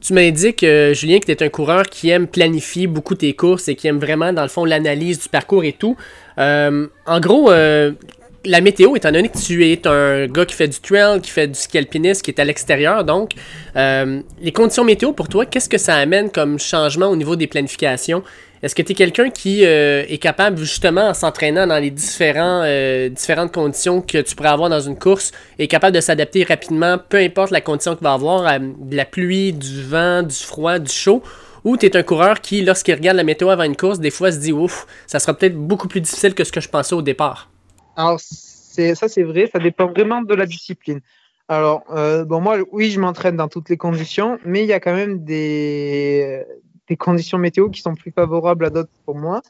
[0.00, 3.68] Tu m'indiques, euh, Julien, que tu es un coureur qui aime planifier beaucoup tes courses
[3.68, 5.96] et qui aime vraiment, dans le fond, l'analyse du parcours et tout.
[6.38, 7.50] Euh, en gros,
[8.46, 11.48] la météo, étant donné que tu es un gars qui fait du trail, qui fait
[11.48, 13.32] du ski qui est à l'extérieur, donc,
[13.76, 17.46] euh, les conditions météo pour toi, qu'est-ce que ça amène comme changement au niveau des
[17.46, 18.22] planifications?
[18.62, 23.08] Est-ce que tu es quelqu'un qui euh, est capable, justement, en s'entraînant dans les euh,
[23.10, 27.18] différentes conditions que tu pourrais avoir dans une course, est capable de s'adapter rapidement, peu
[27.18, 31.22] importe la condition qu'il va avoir, de la pluie, du vent, du froid, du chaud?
[31.64, 34.30] Ou tu es un coureur qui, lorsqu'il regarde la météo avant une course, des fois
[34.30, 37.02] se dit, ouf, ça sera peut-être beaucoup plus difficile que ce que je pensais au
[37.02, 37.50] départ?
[37.96, 41.00] Alors, ça, c'est vrai, ça dépend vraiment de la discipline.
[41.48, 44.80] Alors, euh, bon, moi, oui, je m'entraîne dans toutes les conditions, mais il y a
[44.80, 46.44] quand même des,
[46.88, 49.42] des conditions météo qui sont plus favorables à d'autres pour moi.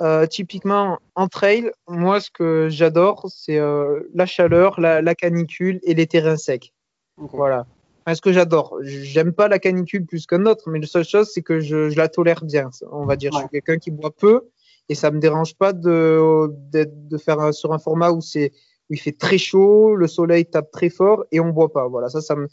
[0.00, 5.94] Euh, typiquement, en trail, moi, ce que j'adore, c'est euh, la chaleur, la, canicule et
[5.94, 6.72] les terrains secs.
[7.16, 7.66] Voilà.
[8.12, 8.78] ce que j'adore.
[8.82, 11.96] J'aime pas la canicule plus qu'un autre, mais la seule chose, c'est que je, je,
[11.96, 12.70] la tolère bien.
[12.90, 14.48] On va dire, je suis quelqu'un qui boit peu,
[14.88, 18.52] et ça me dérange pas de, de, faire sur un format où c'est
[18.90, 21.88] où il fait très chaud, le soleil tape très fort et on boit pas.
[21.88, 22.48] Voilà, ça, ça me,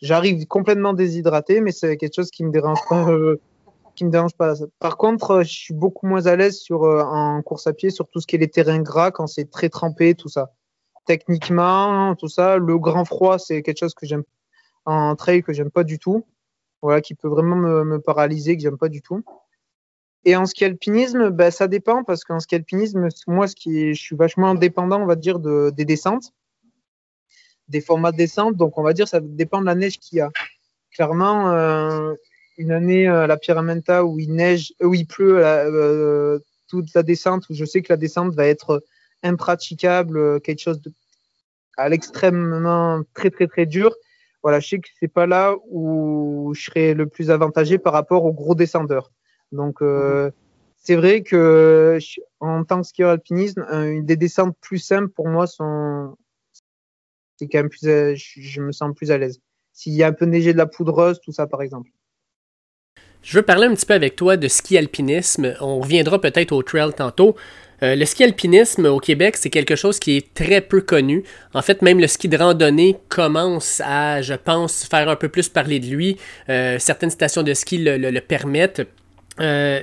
[0.00, 3.40] j'arrive complètement déshydraté, mais c'est quelque chose qui me dérange pas, euh,
[3.94, 4.54] qui me dérange pas.
[4.78, 8.08] Par contre, je suis beaucoup moins à l'aise sur euh, en course à pied, sur
[8.08, 10.52] tout ce qui est les terrains gras quand c'est très trempé, tout ça.
[11.06, 14.24] Techniquement, tout ça, le grand froid, c'est quelque chose que j'aime
[14.86, 16.24] en trail que j'aime pas du tout.
[16.82, 19.22] Voilà, qui peut vraiment me, me paralyser, que j'aime pas du tout.
[20.24, 23.94] Et en ski alpinisme, bah, ça dépend parce qu'en ski alpinisme, moi, ce qui est,
[23.94, 26.32] je suis vachement indépendant, on va dire, de, des descentes,
[27.68, 28.56] des formats de descente.
[28.56, 30.30] Donc, on va dire, ça dépend de la neige qu'il y a.
[30.92, 32.14] Clairement, euh,
[32.56, 37.48] une année à la Pyramenta où il neige, où il pleut euh, toute la descente,
[37.50, 38.82] où je sais que la descente va être
[39.22, 40.80] impraticable, quelque chose
[41.76, 43.94] à l'extrêmement très très très dur.
[44.42, 48.24] Voilà, je sais que c'est pas là où je serais le plus avantagé par rapport
[48.24, 49.10] aux gros descendeurs.
[49.54, 50.30] Donc euh,
[50.76, 51.98] c'est vrai que
[52.40, 56.16] en tant que skieur alpinisme, une des descentes plus simples pour moi sont
[57.36, 59.40] c'est quand même plus je me sens plus à l'aise.
[59.72, 61.90] S'il y a un peu neigé de la poudreuse, tout ça par exemple.
[63.22, 65.54] Je veux parler un petit peu avec toi de ski alpinisme.
[65.60, 67.34] On reviendra peut-être au trail tantôt.
[67.82, 71.24] Euh, le ski alpinisme au Québec, c'est quelque chose qui est très peu connu.
[71.54, 75.48] En fait, même le ski de randonnée commence à, je pense, faire un peu plus
[75.48, 76.18] parler de lui.
[76.50, 78.82] Euh, certaines stations de ski le, permettent.
[79.40, 79.80] Euh,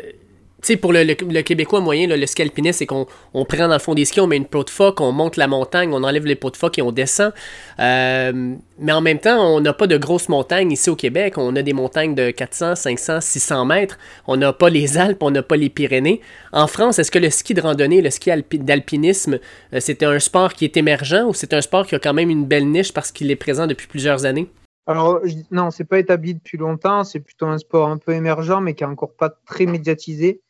[0.61, 3.79] tu sais, pour le, Québécois moyen, le ski alpiniste, c'est qu'on on prend dans le
[3.79, 6.27] fond des skis, on met une peau de phoque, on monte la montagne, on enlève
[6.27, 7.33] les pots de phoque et on descend.
[7.79, 11.39] Euh, mais en même temps, on n'a pas de grosses montagnes ici au Québec.
[11.39, 13.97] On a des montagnes de 400, 500, 600 mètres.
[14.27, 16.21] On n'a pas les Alpes, on n'a pas les Pyrénées.
[16.51, 19.39] En France, est-ce que le ski de randonnée, le ski d'alpinisme,
[19.73, 22.29] euh, c'était un sport qui est émergent ou c'est un sport qui a quand même
[22.29, 24.47] une belle niche parce qu'il est présent depuis plusieurs années?
[24.87, 27.03] Alors, non, c'est pas établi depuis longtemps.
[27.03, 30.41] C'est plutôt un sport un peu émergent, mais qui est encore pas très médiatisé.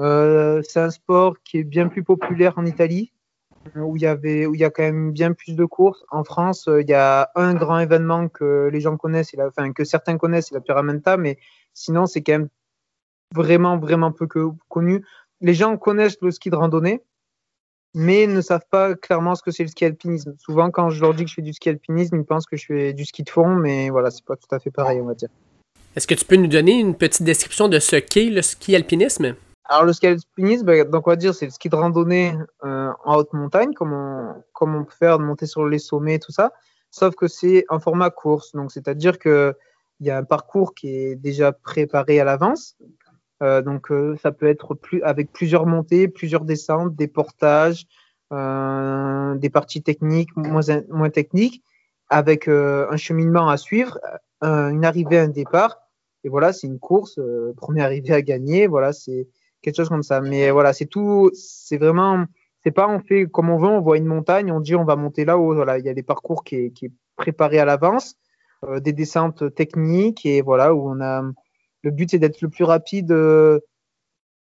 [0.00, 3.12] Euh, c'est un sport qui est bien plus populaire en Italie,
[3.76, 6.04] où il y avait, où il y a quand même bien plus de courses.
[6.10, 9.84] En France, euh, il y a un grand événement que les gens connaissent, enfin que
[9.84, 11.38] certains connaissent, c'est la Pyramenta, mais
[11.74, 12.48] sinon c'est quand même
[13.34, 14.26] vraiment vraiment peu
[14.68, 15.04] connu.
[15.42, 17.02] Les gens connaissent le ski de randonnée,
[17.94, 20.34] mais ne savent pas clairement ce que c'est le ski alpinisme.
[20.38, 22.66] Souvent, quand je leur dis que je fais du ski alpinisme, ils pensent que je
[22.66, 25.14] fais du ski de fond, mais voilà, c'est pas tout à fait pareil, on va
[25.14, 25.28] dire.
[25.96, 29.34] Est-ce que tu peux nous donner une petite description de ce qu'est le ski alpinisme?
[29.64, 32.90] Alors le ski alpinisme, bah, donc on va dire c'est le ski de randonnée euh,
[33.04, 36.32] en haute montagne, comme on, comme on peut faire de monter sur les sommets, tout
[36.32, 36.52] ça.
[36.90, 39.54] Sauf que c'est un format course, donc c'est-à-dire que
[40.00, 42.76] il y a un parcours qui est déjà préparé à l'avance.
[43.42, 47.86] Euh, donc euh, ça peut être plus avec plusieurs montées, plusieurs descentes, des portages,
[48.32, 51.62] euh, des parties techniques moins moins techniques,
[52.08, 53.98] avec un cheminement à suivre,
[54.42, 55.78] une arrivée, un départ.
[56.24, 57.18] Et voilà, c'est une course,
[57.56, 58.66] première arrivée à gagner.
[58.66, 59.28] Voilà, c'est
[59.62, 60.20] quelque chose comme ça.
[60.20, 62.24] Mais voilà, c'est tout, c'est vraiment,
[62.64, 64.96] c'est pas on fait comme on veut, on voit une montagne, on dit on va
[64.96, 65.54] monter là-haut.
[65.54, 68.16] Voilà, il y a des parcours qui est, qui est préparé à l'avance,
[68.80, 71.22] des descentes techniques et voilà où on a.
[71.82, 73.60] Le but c'est d'être le plus rapide euh,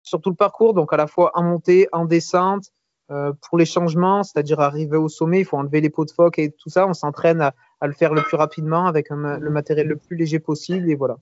[0.04, 2.72] sur tout le parcours, donc à la fois en montée, en descente.
[3.12, 6.40] Euh, pour les changements, c'est-à-dire arriver au sommet, il faut enlever les pots de phoque
[6.40, 6.88] et tout ça.
[6.88, 10.90] On s'entraîne à, le faire le plus rapidement avec le matériel le plus léger possible
[10.90, 11.18] et voilà.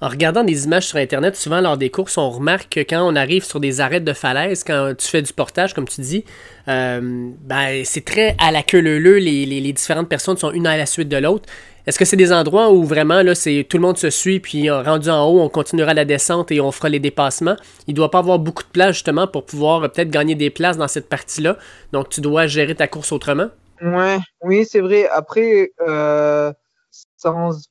[0.00, 3.16] En regardant des images sur Internet, souvent lors des courses, on remarque que quand on
[3.16, 6.24] arrive sur des arêtes de falaise, quand tu fais du portage, comme tu dis,
[6.68, 10.76] euh, ben, c'est très à la queue leu, les, les, différentes personnes sont une à
[10.76, 11.48] la suite de l'autre.
[11.84, 14.70] Est-ce que c'est des endroits où vraiment là, c'est tout le monde se suit, puis
[14.70, 17.56] euh, rendu en haut, on continuera la descente et on fera les dépassements?
[17.88, 20.50] Il ne doit pas avoir beaucoup de place justement pour pouvoir euh, peut-être gagner des
[20.50, 21.56] places dans cette partie-là.
[21.92, 23.48] Donc tu dois gérer ta course autrement?
[23.82, 25.08] Ouais, oui, c'est vrai.
[25.08, 25.70] Après,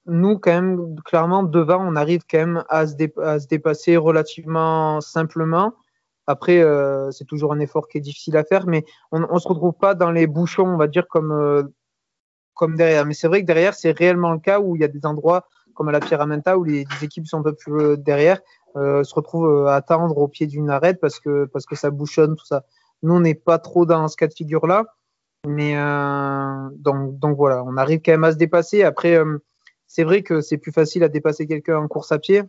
[0.05, 2.95] nous, quand même, clairement, devant, on arrive quand même à se,
[3.47, 5.73] dépasser relativement simplement.
[6.27, 9.47] Après, euh, c'est toujours un effort qui est difficile à faire, mais on ne se
[9.47, 11.63] retrouve pas dans les bouchons, on va dire, comme, euh,
[12.53, 13.05] comme derrière.
[13.05, 15.47] Mais c'est vrai que derrière, c'est réellement le cas où il y a des endroits
[15.73, 18.39] comme à la Pyramenta où les, équipes sont un peu plus euh, derrière,
[18.75, 22.45] se retrouvent à attendre au pied d'une arête parce que, parce que ça bouchonne, tout
[22.45, 22.63] ça.
[23.03, 24.85] Nous, on n'est pas trop dans ce cas de figure-là.
[25.47, 28.83] Mais euh, donc, donc voilà, on arrive quand même à se dépasser.
[28.83, 29.37] Après, euh,
[29.87, 32.43] c'est vrai que c'est plus facile à dépasser quelqu'un en course à pied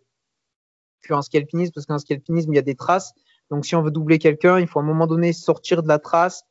[1.07, 3.15] qu'en ski alpinisme, parce qu'en ski alpinisme, il y a des traces.
[3.51, 5.99] Donc si on veut doubler quelqu'un, il faut à un moment donné sortir de la
[5.99, 6.45] trace.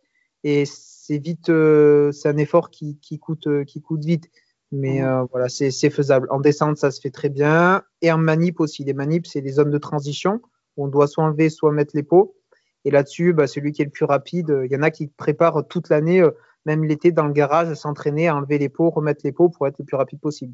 [0.43, 4.29] Et c'est vite, euh, c'est un effort qui, qui, coûte, qui coûte vite.
[4.71, 6.27] Mais euh, voilà, c'est faisable.
[6.29, 7.83] En descente, ça se fait très bien.
[8.01, 8.83] Et en manip aussi.
[8.83, 10.41] Les manips, c'est des zones de transition
[10.75, 12.35] où on doit soit enlever, soit mettre les pots.
[12.87, 15.67] Et là-dessus, bah, celui qui est le plus rapide, il y en a qui préparent
[15.67, 16.31] toute l'année, euh,
[16.65, 19.67] même l'été, dans le garage, à s'entraîner, à enlever les pots, remettre les pots pour
[19.67, 20.53] être le plus rapide possible.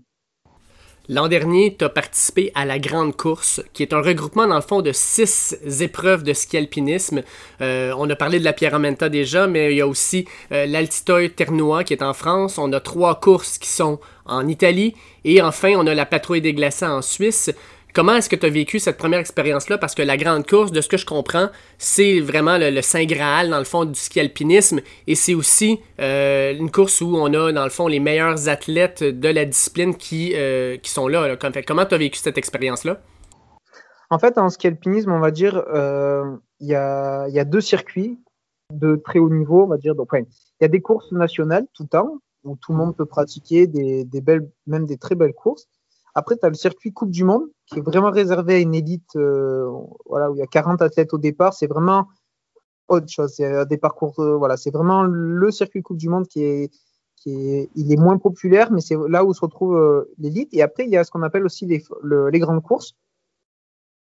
[1.09, 4.61] L'an dernier, tu as participé à la Grande Course, qui est un regroupement, dans le
[4.61, 7.21] fond, de six épreuves de ski alpinisme.
[7.61, 11.29] Euh, on a parlé de la Pierramenta déjà, mais il y a aussi euh, l'Altitoy
[11.29, 12.57] Ternois qui est en France.
[12.57, 14.95] On a trois courses qui sont en Italie.
[15.23, 17.51] Et enfin, on a la Patrouille des glaçants en Suisse.
[17.95, 19.77] Comment est-ce que tu as vécu cette première expérience-là?
[19.77, 23.51] Parce que la grande course, de ce que je comprends, c'est vraiment le, Saint Graal,
[23.51, 24.79] dans le fond, du ski alpinisme.
[25.05, 29.03] Et c'est aussi euh, une course où on a, dans le fond, les meilleurs athlètes
[29.03, 31.37] de la discipline qui, euh, sont là.
[31.67, 32.99] Comment tu as vécu cette expérience-là?
[34.09, 36.23] En fait, en ski alpinisme, on va dire, euh,
[36.61, 38.19] il y, a, deux circuits
[38.71, 39.93] de très haut niveau, on va dire.
[40.13, 40.25] Il
[40.61, 44.03] y a des courses nationales tout le temps, où tout le monde peut pratiquer des,
[44.03, 45.67] des belles, même des très belles courses.
[46.15, 49.15] Après, tu as le circuit Coupe du Monde, qui est vraiment réservé à une élite,
[49.15, 49.69] euh,
[50.05, 51.53] voilà, où il y a 40 athlètes au départ.
[51.53, 52.07] C'est vraiment
[52.87, 53.33] autre chose.
[53.35, 56.71] C'est des parcours, euh, voilà, c'est vraiment le circuit Coupe du Monde qui est,
[57.15, 60.49] qui est, il est moins populaire, mais c'est là où se retrouve euh, l'élite.
[60.51, 62.95] Et après, il y a ce qu'on appelle aussi les, les grandes courses.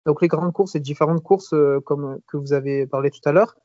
[0.06, 1.52] Donc, les grandes courses, c'est différentes courses
[1.84, 3.56] comme que vous avez parlé tout à l'heure.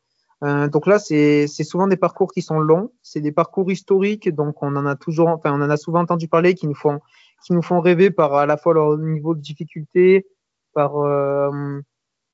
[0.41, 4.75] Donc là, c'est souvent des parcours qui sont longs, c'est des parcours historiques, donc on
[4.75, 6.99] en a toujours, enfin on en a souvent entendu parler, qui nous font,
[7.43, 10.27] qui nous font rêver par à la fois leur niveau de difficulté,
[10.73, 11.79] par euh,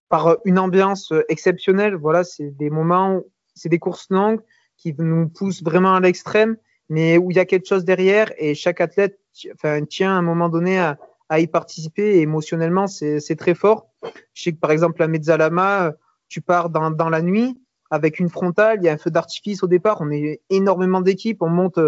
[0.09, 1.95] par une ambiance exceptionnelle.
[1.95, 3.21] Voilà, c'est des moments,
[3.55, 4.41] c'est des courses longues
[4.77, 6.57] qui nous poussent vraiment à l'extrême,
[6.89, 9.19] mais où il y a quelque chose derrière et chaque athlète,
[9.53, 10.97] enfin tient à un moment donné à,
[11.39, 12.17] y participer.
[12.17, 13.89] Et émotionnellement, c'est très fort.
[14.33, 15.93] Je sais que par exemple la Mezzalama,
[16.29, 19.63] tu pars dans, dans la nuit avec une frontale, il y a un feu d'artifice
[19.63, 21.79] au départ, on est énormément d'équipes, on monte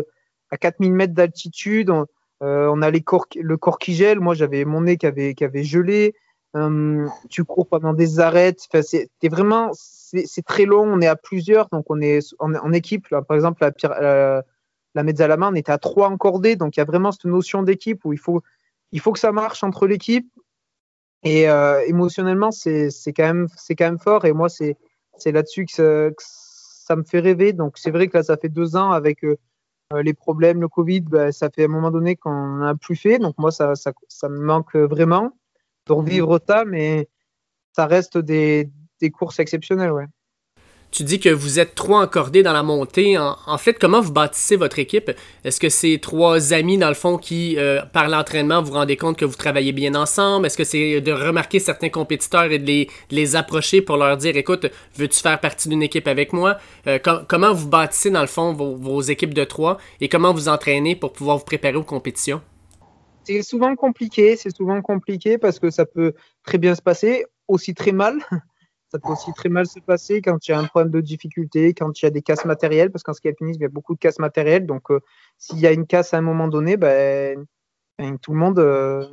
[0.49, 1.91] à 4000 mètres d'altitude,
[2.41, 5.43] on, a les corps, le corps qui gèle, moi j'avais mon nez qui avait, qui
[5.43, 6.15] avait gelé,
[6.55, 11.15] euh, tu cours pendant des arêtes, enfin, c'est vraiment, c'est très long, on est à
[11.15, 13.71] plusieurs, donc on est en, équipe, par exemple la,
[14.01, 14.43] la,
[14.95, 18.03] la Mezzalama, on était à trois encordés, donc il y a vraiment cette notion d'équipe
[18.05, 18.41] où il faut,
[18.91, 20.27] il faut que ça marche entre l'équipe,
[21.23, 23.47] et euh, émotionnellement c'est quand, même,
[23.77, 24.77] quand même fort, et moi c'est
[25.25, 27.53] là-dessus que, ça, me fait rêver.
[27.53, 29.37] Donc c'est vrai que là, ça fait deux ans avec euh, euh,
[30.03, 33.19] les problèmes, le Covid, bah, ça fait à un moment donné qu'on n'a plus fait.
[33.19, 35.31] Donc moi, ça, ça, ça, me manque vraiment
[35.87, 37.09] de revivre ça, mais
[37.73, 38.69] ça reste des,
[39.01, 39.91] des courses exceptionnelles.
[39.91, 40.05] Ouais.
[40.91, 43.15] Tu dis que vous êtes trois encordés dans la montée.
[43.17, 45.11] En, fait, comment vous bâtissez votre équipe?
[45.43, 49.15] Est-ce que c'est trois amis, dans le fond, qui, euh, par l'entraînement, vous rendez compte
[49.15, 50.47] que vous travaillez bien ensemble?
[50.47, 54.65] Est-ce que c'est de remarquer certains compétiteurs et de les, approcher pour leur dire, écoute,
[54.95, 56.57] veux-tu faire partie d'une équipe avec moi?
[56.87, 56.97] Euh,
[57.27, 60.95] comment vous bâtissez, dans le fond, vos, vos équipes de trois et comment vous entraînez
[60.95, 62.41] pour pouvoir vous préparer aux compétitions?
[63.25, 67.75] C'est souvent compliqué, c'est souvent compliqué parce que ça peut très bien se passer, aussi
[67.75, 68.17] très mal.
[68.91, 71.75] Ça peut aussi très mal se passer quand il y a un problème de difficulté,
[71.75, 73.93] quand il y a des casses matérielles, parce qu'en ski alpinisme, il y a beaucoup
[73.93, 74.65] de casses matérielles.
[74.65, 74.99] Donc, euh,
[75.37, 77.45] s'il y a une casse à un moment donné, ben,
[78.21, 79.05] tout le monde, euh,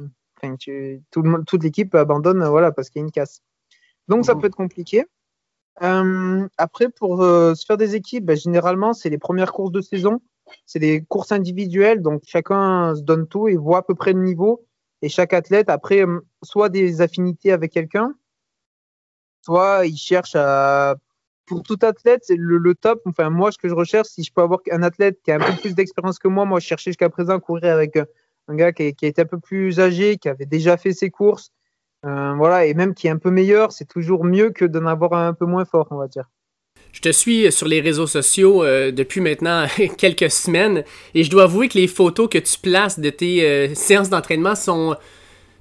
[1.10, 3.42] tout le, toute l'équipe abandonne voilà, parce qu'il y a une casse.
[4.08, 4.40] Donc, ça mhm.
[4.40, 5.04] peut être compliqué.
[5.82, 10.22] Euh, après, pour se faire des équipes, ben, généralement, c'est les premières courses de saison.
[10.64, 14.22] C'est des courses individuelles, donc chacun se donne tout et voit à peu près le
[14.22, 14.64] niveau.
[15.02, 16.04] Et chaque athlète, après,
[16.42, 18.14] soit des affinités avec quelqu'un,
[19.46, 20.96] soit il cherche à.
[21.46, 23.02] Pour tout athlète, c'est le, top.
[23.06, 25.38] Enfin, moi, ce que je recherche, si je peux avoir un athlète qui a un
[25.38, 27.96] peu plus d'expérience que moi, moi, je cherchais jusqu'à présent à courir avec
[28.48, 31.08] un gars qui, qui a été un peu plus âgé, qui avait déjà fait ses
[31.08, 31.52] courses.
[32.04, 35.12] Euh, voilà, et même qui est un peu meilleur, c'est toujours mieux que d'en avoir
[35.12, 36.28] un peu moins fort, on va dire.
[36.92, 39.66] Je te suis sur les réseaux sociaux euh, depuis maintenant
[39.98, 40.82] quelques semaines
[41.14, 44.56] et je dois avouer que les photos que tu places de tes euh, séances d'entraînement
[44.56, 44.96] sont,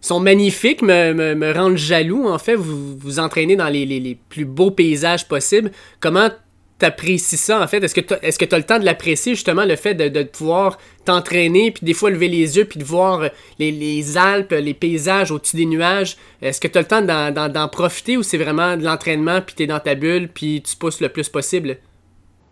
[0.05, 2.27] sont magnifiques, me, me, rendent jaloux.
[2.27, 5.71] En fait, vous vous entraînez dans les, les, plus beaux paysages possibles.
[5.99, 6.29] Comment
[6.77, 7.83] t'apprécies ça, en fait?
[7.83, 7.95] Est-ce
[8.37, 11.93] que tu as le temps de l'apprécier, justement, le fait de, pouvoir t'entraîner, puis des
[11.93, 16.17] fois lever les yeux, puis de voir les, Alpes, les paysages au-dessus des nuages?
[16.41, 19.63] Est-ce que tu as le temps d'en profiter ou c'est vraiment de l'entraînement, puis tu
[19.63, 21.77] es dans ta bulle, puis tu pousses le plus possible?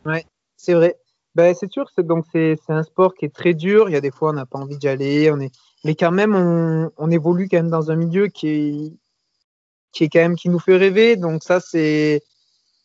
[0.05, 0.19] Oui,
[0.57, 0.95] c'est vrai.
[1.35, 3.89] Ben, c'est sûr, c'est, c'est un sport qui est très dur.
[3.89, 5.31] Il y a des fois, on n'a pas envie d'y aller.
[5.31, 5.51] On est,
[5.83, 8.93] mais quand même, on, on, évolue quand même dans un milieu qui est,
[9.91, 11.15] qui est quand même qui nous fait rêver.
[11.15, 12.21] Donc ça, c'est,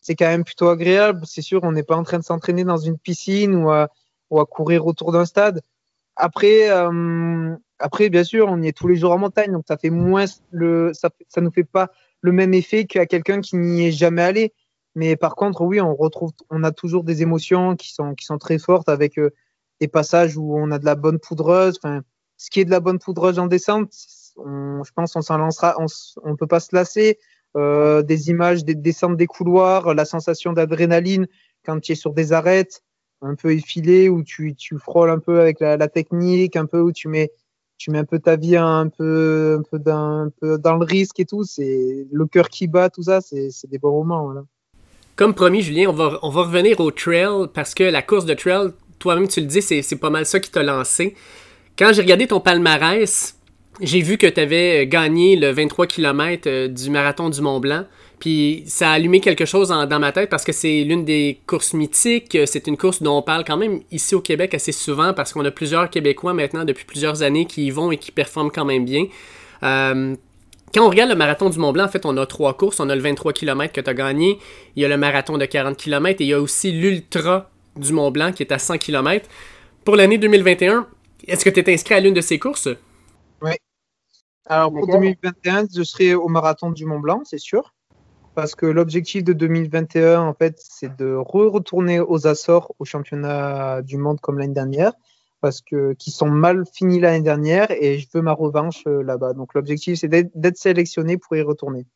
[0.01, 1.23] c'est quand même plutôt agréable.
[1.25, 3.89] C'est sûr, on n'est pas en train de s'entraîner dans une piscine ou à,
[4.31, 5.63] ou à courir autour d'un stade.
[6.17, 9.77] Après, euh, après, bien sûr, on y est tous les jours en montagne, donc ça
[9.77, 13.87] fait moins le, ça, ça nous fait pas le même effet qu'à quelqu'un qui n'y
[13.87, 14.53] est jamais allé.
[14.97, 18.39] Mais par contre, oui, on retrouve, on a toujours des émotions qui sont, qui sont
[18.39, 19.31] très fortes avec euh,
[19.81, 21.79] des passages où on a de la bonne poudreuse.
[22.39, 23.93] Ce qui est de la bonne poudreuse en descente,
[24.37, 25.87] je pense on s'en lancera, on,
[26.25, 27.19] on peut pas se lasser.
[27.57, 31.27] Euh, des images des descentes des couloirs, la sensation d'adrénaline
[31.65, 32.83] quand tu es sur des arêtes
[33.23, 37.09] un peu effilées où tu, frôles un peu avec la, technique, un peu où tu
[37.09, 37.31] mets
[37.89, 42.69] un peu ta vie un peu dans, le risque et tout, c'est le cœur qui
[42.69, 44.35] bat, tout ça, c'est des beaux moments.
[45.17, 49.27] Comme promis, Julien, on va revenir au trail parce que la course de trail, toi-même
[49.27, 51.17] tu le dis, c'est pas mal ça qui t'a lancé.
[51.79, 53.37] Quand j'ai regardé ton palmarès,
[53.81, 57.61] j'ai vu que tu avais euh, gagné le 23 km euh, du marathon du Mont
[57.61, 57.85] Blanc.
[58.19, 61.75] Puis ça a allumé quelque chose dans ma tête parce que c'est l'une des courses
[61.75, 62.37] mythiques.
[62.47, 65.45] C'est une course dont on parle quand même ici au Québec assez souvent parce qu'on
[65.45, 68.85] a plusieurs Québécois maintenant depuis plusieurs années qui y vont et qui performent quand même
[68.85, 69.07] bien.
[69.63, 70.17] Euh,
[70.75, 72.81] quand on regarde le marathon du Mont Blanc, en fait, on a trois courses.
[72.81, 74.41] On a le 23 km que tu as gagné,
[74.75, 77.93] il y a le marathon de 40 km et il y a aussi l'Ultra du
[77.93, 79.29] Mont Blanc qui est à 100 km.
[79.85, 80.89] Pour l'année 2021,
[81.27, 82.69] est-ce que tu es inscrit à l'une de ces courses?
[83.43, 83.53] Oui.
[84.47, 87.75] Alors pour 2021, je serai au marathon du Mont Blanc, c'est sûr.
[88.35, 93.99] Parce que l'objectif de 2021, en fait, c'est de re-retourner aux Açores au championnat du
[93.99, 94.93] monde comme l'année dernière
[95.41, 99.35] parce que qui sont mal finis l'année dernière et je veux ma revanche euh, là-bas.
[99.35, 101.87] Donc l'objectif c'est d'être sélectionné pour y retourner.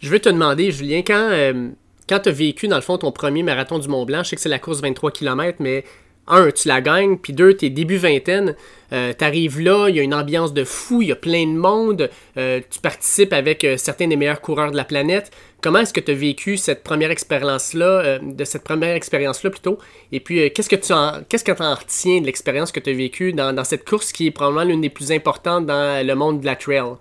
[0.00, 1.70] Je veux te demander, Julien, quand, euh,
[2.08, 4.36] quand tu as vécu dans le fond ton premier marathon du Mont Blanc, je sais
[4.36, 5.84] que c'est la course 23 km, mais
[6.28, 8.54] un, tu la gagnes, puis deux, tes débuts vingtaine,
[8.92, 11.46] euh, tu arrives là, il y a une ambiance de fou, il y a plein
[11.46, 15.30] de monde, euh, tu participes avec euh, certains des meilleurs coureurs de la planète.
[15.62, 19.78] Comment est-ce que tu as vécu cette première expérience-là, de cette première expérience-là plutôt?
[20.10, 23.32] Et puis, qu'est-ce que tu en, qu'est-ce que retiens de l'expérience que tu as vécue
[23.32, 26.46] dans, dans, cette course qui est probablement l'une des plus importantes dans le monde de
[26.46, 26.94] la trail?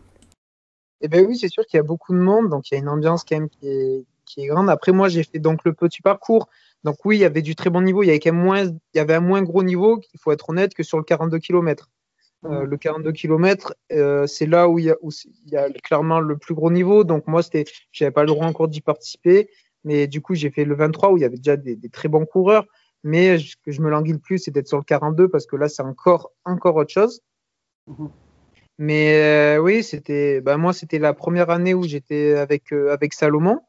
[1.01, 2.79] Eh bien oui, c'est sûr qu'il y a beaucoup de monde, donc il y a
[2.79, 4.69] une ambiance quand même qui est, qui est grande.
[4.69, 6.47] Après, moi, j'ai fait donc le petit parcours
[6.84, 8.04] donc oui, il y avait du très bon niveau.
[8.04, 10.32] Il y avait quand même moins, il y avait un moins gros niveau, il faut
[10.32, 11.89] être honnête, que sur le 42 km.
[12.46, 15.12] Euh, le 42 km, euh, c'est là où il, y a, où
[15.46, 17.04] il y a clairement le plus gros niveau.
[17.04, 19.50] Donc moi, c'était, j'avais pas le droit encore d'y participer,
[19.84, 22.08] mais du coup, j'ai fait le 23 où il y avait déjà des, des très
[22.08, 22.65] bons coureurs.
[23.04, 25.56] Mais ce que je me languis le plus, c'est d'être sur le 42 parce que
[25.56, 27.22] là, c'est encore, encore autre chose.
[27.88, 28.10] Mm-hmm.
[28.78, 33.13] Mais euh, oui, c'était, bah, moi, c'était la première année où j'étais avec, euh, avec
[33.13, 33.60] Salomon.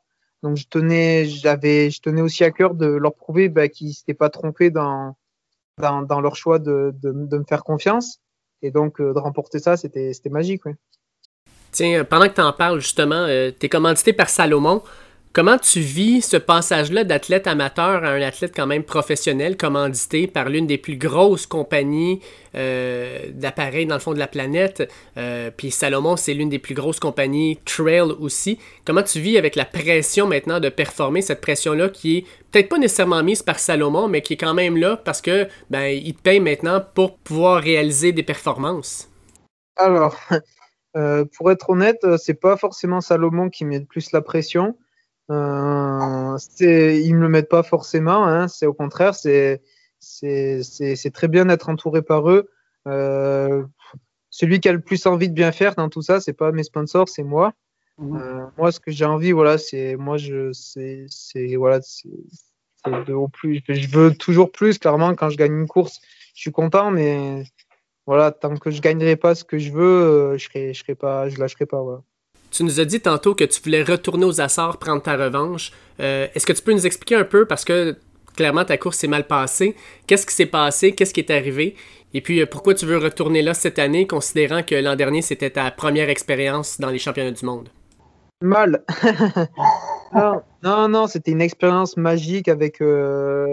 [0.43, 4.15] Donc je tenais, j'avais, je tenais aussi à cœur de leur prouver bah, qu'ils s'étaient
[4.15, 5.17] pas trompés dans,
[5.79, 8.19] dans, dans, leur choix de, de, de, me faire confiance.
[8.61, 10.67] Et donc euh, de remporter ça, c'était magique.
[10.67, 10.75] Ouais.
[11.71, 14.83] Tiens, pendant que tu en parles justement, euh, tu es commandité par Salomon.
[15.35, 20.51] Comment tu vis ce passage-là d'athlète amateur à un athlète quand même professionnel, commandité par
[20.51, 22.21] l'une des plus grosses compagnies
[22.55, 24.93] euh, d'appareils dans le fond de la planète?
[25.17, 28.59] Euh, puis Salomon, c'est l'une des plus grosses compagnies trail aussi.
[28.85, 32.77] Comment tu vis avec la pression maintenant de performer, cette pression-là qui est peut-être pas
[32.77, 36.21] nécessairement mise par Salomon, mais qui est quand même là parce que ben, il te
[36.21, 39.11] paye maintenant pour pouvoir réaliser des performances?
[39.77, 40.15] Alors,
[40.99, 44.77] euh, pour être honnête, c'est pas forcément Salomon qui met le plus la pression.
[45.33, 49.61] Euh, ils ne me le mettent pas forcément, hein, c'est au contraire, c'est
[51.13, 52.51] très bien d'être entouré par eux.
[52.87, 53.65] Euh,
[54.31, 56.65] celui qui a le plus envie de bien faire dans tout ça, c'est pas mes
[56.65, 57.53] sponsors, c'est moi.
[57.99, 58.17] Mmh.
[58.17, 61.07] Euh, moi, ce que j'ai envie, voilà, c'est moi, je, c'est,
[61.57, 61.81] voilà,
[63.11, 63.63] au plus.
[63.69, 64.79] Je veux toujours plus.
[64.79, 66.01] Clairement, quand je gagne une course,
[66.35, 67.45] je suis content, mais
[68.07, 71.29] voilà, tant que je gagnerai pas ce que je veux, je serai, je serai pas,
[71.29, 71.83] je lâcherai pas.
[71.83, 72.03] Voilà.
[72.53, 75.73] Tu nous as dit tantôt que tu voulais retourner aux Açores, prendre ta revanche.
[76.01, 77.97] Euh, est-ce que tu peux nous expliquer un peu, parce que
[78.37, 79.75] clairement ta course s'est mal passée,
[80.07, 81.77] qu'est-ce qui s'est passé, qu'est-ce qui est arrivé,
[82.15, 85.51] et puis euh, pourquoi tu veux retourner là cette année, considérant que l'an dernier c'était
[85.51, 87.71] ta première expérience dans les championnats du monde?
[88.43, 88.85] Mal.
[90.63, 93.47] non, non, c'était une expérience magique avec euh,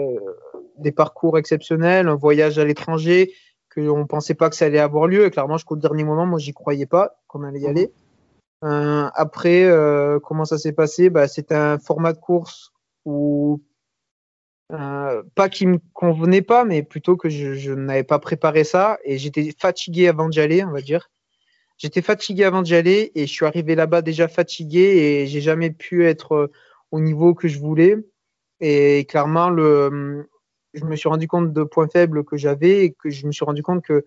[0.78, 3.32] des parcours exceptionnels, un voyage à l'étranger
[3.70, 5.24] que on pensait pas que ça allait avoir lieu.
[5.24, 7.70] Et clairement, jusqu'au dernier moment, moi, j'y croyais pas qu'on allait y mhm.
[7.70, 7.92] aller.
[8.64, 11.10] Euh, après, euh, comment ça s'est passé?
[11.10, 12.72] Bah, C'était un format de course
[13.04, 13.62] où,
[14.72, 19.18] euh, pas qui me convenait pas, mais plutôt que je, n'avais pas préparé ça et
[19.18, 21.10] j'étais fatigué avant d'y aller, on va dire.
[21.78, 25.70] J'étais fatigué avant d'y aller et je suis arrivé là-bas déjà fatigué et j'ai jamais
[25.70, 26.50] pu être
[26.90, 27.96] au niveau que je voulais.
[28.60, 33.26] Et clairement, je me suis rendu compte de points faibles que j'avais et que je
[33.26, 34.04] me suis rendu compte que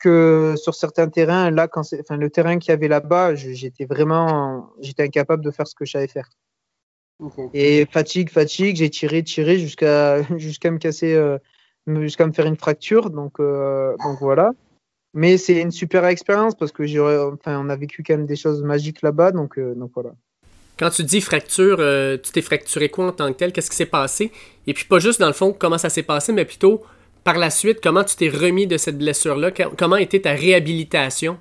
[0.00, 4.70] que sur certains terrains, là, quand enfin, le terrain qu'il y avait là-bas, j'étais vraiment,
[4.80, 6.28] j'étais incapable de faire ce que je savais faire.
[7.52, 11.38] Et fatigue, fatigue, j'ai tiré, tiré jusqu'à jusqu'à me casser, euh,
[11.86, 13.10] jusqu'à me faire une fracture.
[13.10, 14.52] Donc, euh, donc voilà.
[15.12, 18.36] Mais c'est une super expérience parce que j'aurais, enfin, on a vécu quand même des
[18.36, 19.32] choses magiques là-bas.
[19.32, 20.12] Donc, euh, donc voilà.
[20.78, 21.76] Quand tu dis fracture,
[22.22, 23.52] tu t'es fracturé quoi en tant que tel?
[23.52, 24.32] Qu'est-ce qui s'est passé?
[24.66, 26.82] Et puis pas juste dans le fond comment ça s'est passé, mais plutôt
[27.24, 29.50] par la suite, comment tu t'es remis de cette blessure-là?
[29.76, 31.38] Comment était ta réhabilitation?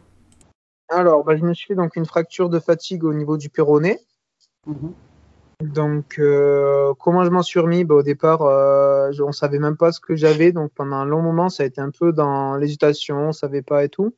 [0.90, 4.00] Alors, bah, je me suis fait donc une fracture de fatigue au niveau du péroné.
[4.66, 4.94] Mhm.
[5.62, 7.84] Donc, euh, comment je m'en suis remis?
[7.84, 10.52] Bah, Au départ, euh, on ne savait même pas ce que j'avais.
[10.52, 13.62] Donc, pendant un long moment, ça a été un peu dans l'hésitation, on ne savait
[13.62, 14.16] pas et tout.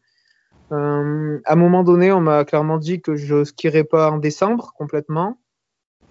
[0.71, 4.17] Euh, à un moment donné, on m'a clairement dit que je ne skierais pas en
[4.17, 5.37] décembre complètement.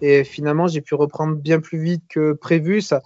[0.01, 2.81] Et finalement, j'ai pu reprendre bien plus vite que prévu.
[2.81, 3.01] Ça,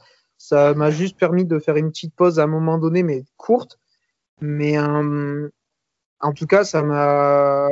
[0.48, 3.80] ça m'a juste permis de faire une petite pause à un moment donné, mais courte.
[4.42, 5.50] Mais euh,
[6.20, 7.68] en tout cas, ça m'a.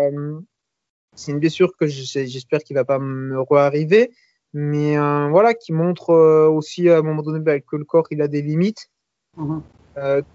[1.16, 4.12] C'est une blessure que j'espère qu'il va pas me re-arriver,
[4.54, 8.08] mais euh, voilà, qui montre euh, aussi à un moment donné bah, que le corps
[8.10, 8.90] il a des limites.
[9.38, 9.62] Mhm.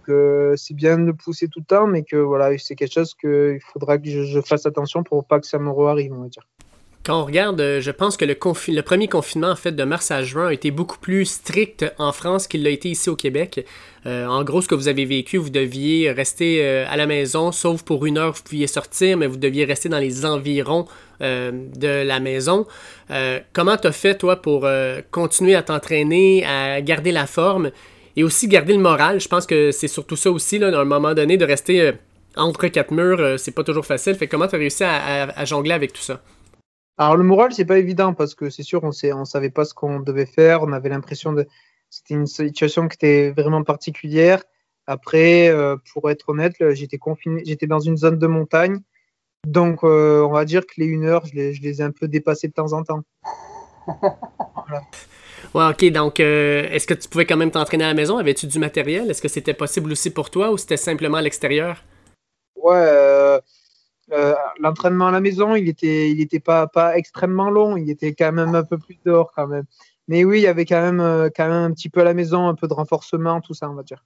[0.04, 3.60] que c'est bien de pousser tout le temps, mais que voilà, c'est quelque chose qu'il
[3.72, 6.46] faudra que je, je, fasse attention pour pas que ça me re-arrive, on va dire.
[7.08, 8.34] Quand on regarde, euh, je pense que le,
[8.82, 12.46] premier confinement en fait de mars à juin a été beaucoup plus strict en France
[12.46, 13.64] qu'il l'a été ici au Québec.
[14.04, 17.50] Euh, en gros, ce que vous avez vécu, vous deviez rester euh, à la maison,
[17.50, 20.86] sauf pour une heure, vous pouviez sortir, mais vous deviez rester dans les environs
[21.20, 22.66] de la maison.
[23.54, 24.68] comment t'as fait toi pour
[25.10, 27.70] continuer à t'entraîner, à garder la forme
[28.16, 29.18] et aussi garder le moral?
[29.18, 31.92] Je pense que c'est surtout ça aussi, à un moment donné, de rester
[32.36, 34.14] entre quatre murs, c'est pas toujours facile.
[34.14, 36.22] Fait comment t'as réussi à jongler avec tout ça?
[36.98, 39.64] Alors le moral, c'est pas évident parce que c'est sûr, on sait, on savait pas
[39.64, 40.62] ce qu'on devait faire.
[40.62, 41.46] On avait l'impression de,
[41.90, 44.42] c'était une situation qui était vraiment particulière.
[44.86, 48.80] Après, euh, pour être honnête, j'étais confiné, j'étais dans une zone de montagne,
[49.46, 51.90] donc euh, on va dire que les une heure, je les, je les ai un
[51.90, 53.02] peu dépassées de temps en temps.
[53.86, 54.82] voilà.
[55.54, 55.92] Ouais, ok.
[55.92, 58.18] Donc, euh, est-ce que tu pouvais quand même t'entraîner à la maison?
[58.18, 59.08] Avais-tu du matériel?
[59.08, 61.84] Est-ce que c'était possible aussi pour toi ou c'était simplement à l'extérieur?
[62.56, 63.38] Ouais.
[64.12, 68.32] Euh, l'entraînement à la maison, il était, il pas, pas extrêmement long, il était quand
[68.32, 69.64] même un peu plus dehors quand même.
[70.08, 72.14] Mais oui, il y avait quand même, euh, quand même un petit peu à la
[72.14, 74.04] maison, un peu de renforcement, tout ça, on va dire.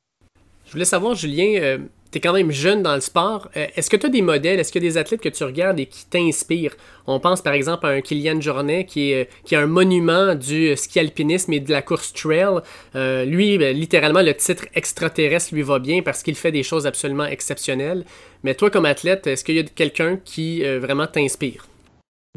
[0.66, 1.78] Je voulais savoir, Julien, euh,
[2.12, 3.48] tu es quand même jeune dans le sport.
[3.56, 5.86] Euh, est-ce que tu as des modèles, est-ce a des athlètes que tu regardes et
[5.86, 6.76] qui t'inspirent?
[7.06, 11.00] On pense par exemple à un Kylian Jornet qui est, est un monument du ski
[11.00, 12.60] alpinisme et de la course trail.
[12.94, 16.86] Euh, lui, ben, littéralement, le titre extraterrestre lui va bien parce qu'il fait des choses
[16.86, 18.04] absolument exceptionnelles.
[18.44, 21.66] Mais toi, comme athlète, est-ce qu'il y a quelqu'un qui vraiment t'inspire?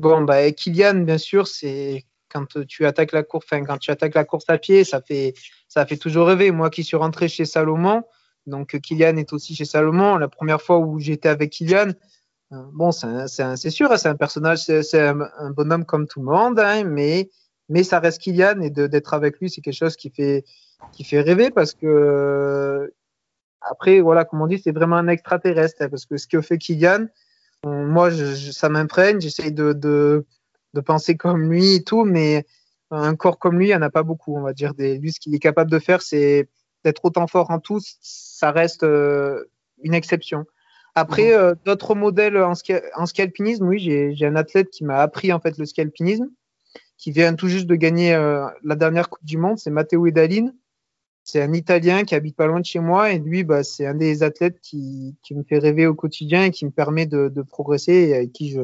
[0.01, 4.25] Bon, bah, Kylian, bien sûr, c'est quand tu attaques la course, quand tu attaques la
[4.25, 5.33] course à pied, ça fait,
[5.67, 6.51] ça fait toujours rêver.
[6.51, 8.03] Moi qui suis rentré chez Salomon,
[8.47, 10.17] donc Kylian est aussi chez Salomon.
[10.17, 11.91] La première fois où j'étais avec Kylian,
[12.51, 16.59] euh, bon, c'est sûr, hein, c'est un personnage, c'est un, bonhomme comme tout le monde,
[16.59, 17.29] hein, mais,
[17.83, 20.43] ça reste Kylian et d'être avec lui, c'est quelque chose qui fait,
[21.11, 22.93] rêver parce que
[23.61, 26.59] après, voilà, comme on dit, c'est vraiment un extraterrestre hein, parce que ce que fait
[26.59, 27.07] Kylian,
[27.63, 30.25] moi, ça m'imprègne, j'essaye de,
[30.85, 32.45] penser comme lui et tout, mais
[32.91, 34.75] un corps comme lui, il n'y en a pas beaucoup, on va dire.
[34.75, 36.47] Des, lui, ce qu'il est capable de faire, c'est
[36.85, 39.43] d'être autant fort en tout, ça reste euh,
[39.83, 40.45] une exception.
[40.93, 41.39] Après, mhm.
[41.39, 45.33] euh, d'autres modèles en ski, en ski alpinisme, oui, j'ai un athlète qui m'a appris
[45.33, 46.29] en fait le ski alpinisme,
[46.97, 50.53] qui vient tout juste de gagner euh, la dernière Coupe du Monde, c'est Matteo Edalin.
[51.27, 53.95] C'est un Italien qui habite pas loin de chez moi et lui, bah, c'est un
[53.95, 57.41] des athlètes qui, qui, me fait rêver au quotidien et qui me permet de, de
[57.41, 58.61] progresser et avec qui je,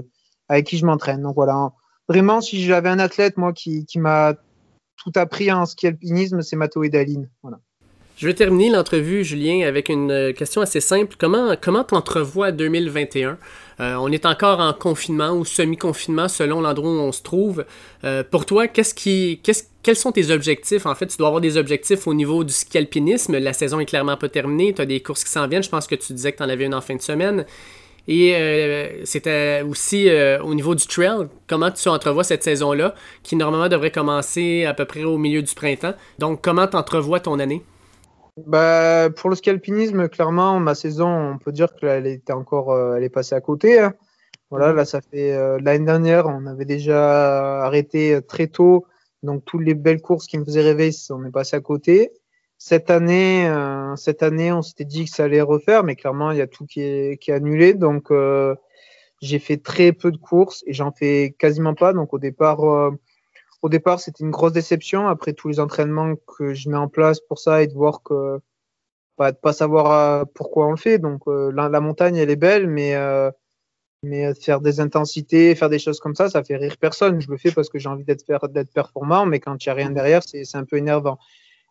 [0.47, 1.23] avec qui je m'entraîne.
[1.23, 1.71] Donc voilà,
[2.07, 4.35] vraiment, si j'avais un athlète moi qui, qui m'a
[4.95, 7.25] tout appris en ski alpinisme, c'est Matteo Edalin.
[7.41, 7.59] Voilà.
[8.21, 11.15] Je vais terminer l'entrevue, Julien, avec une euh, question assez simple.
[11.17, 13.39] Comment comment t'entrevois 2021
[13.79, 17.65] euh, On est encore en confinement ou semi-confinement selon l'endroit où on se trouve.
[18.03, 19.41] Euh, pour toi, qu'est-ce qui,
[19.81, 20.85] quels sont tes objectifs?
[20.85, 23.39] En fait, tu dois avoir des objectifs au niveau du ski alpinisme.
[23.39, 24.71] La saison est clairement pas terminée.
[24.75, 25.63] Tu as des courses qui s'en viennent.
[25.63, 27.47] Je pense que tu disais que tu en avais une en fin de semaine.
[28.07, 28.35] Et
[29.03, 30.09] c'était aussi
[30.43, 32.93] au niveau du trail, comment tu entrevois cette saison-là,
[33.23, 35.93] qui normalement devrait commencer à peu près au milieu du printemps.
[36.19, 37.63] Donc, comment tu entrevois ton année?
[38.37, 43.03] Bah, pour le scalpinisme, clairement, ma saison, on peut dire qu'elle était encore, euh, elle
[43.03, 43.79] est passée à côté.
[43.79, 43.93] Hein.
[44.49, 48.85] Voilà, là, ça fait euh, l'année dernière, on avait déjà arrêté euh, très tôt,
[49.23, 52.11] donc toutes les belles courses qui me faisaient rêver, on est passé à côté.
[52.57, 53.51] Cette année,
[53.95, 56.67] cette année, on s'était dit que ça allait refaire, mais clairement, il y a tout
[56.67, 58.11] qui est, qui est annulé, donc
[59.19, 61.91] j'ai fait très peu de courses et j'en fais quasiment pas.
[61.91, 62.91] Donc au départ
[63.61, 67.19] au départ, c'était une grosse déception après tous les entraînements que je mets en place
[67.19, 68.39] pour ça et de voir que
[69.17, 70.97] bah, de pas savoir euh, pourquoi on le fait.
[70.97, 73.29] Donc euh, la, montagne, elle est belle, mais euh,
[74.03, 77.21] mais faire des intensités, faire des choses comme ça, ça fait rire personne.
[77.21, 79.75] Je le fais parce que j'ai envie d'être d'être performant, mais quand il n'y a
[79.75, 81.19] rien derrière, c'est un peu énervant.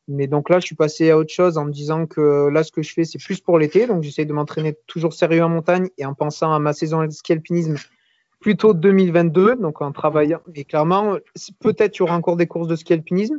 [0.09, 2.73] Mais donc là, je suis passé à autre chose en me disant que là, ce
[2.73, 3.87] que je fais, c'est plus pour l'été.
[3.87, 7.11] Donc j'essaie de m'entraîner toujours sérieux en montagne et en pensant à ma saison de
[7.11, 7.77] ski alpinisme
[8.41, 10.41] plutôt 2022, donc en travaillant.
[10.55, 11.17] Et clairement,
[11.61, 13.39] peut-être il y aura encore des courses de ski alpinisme,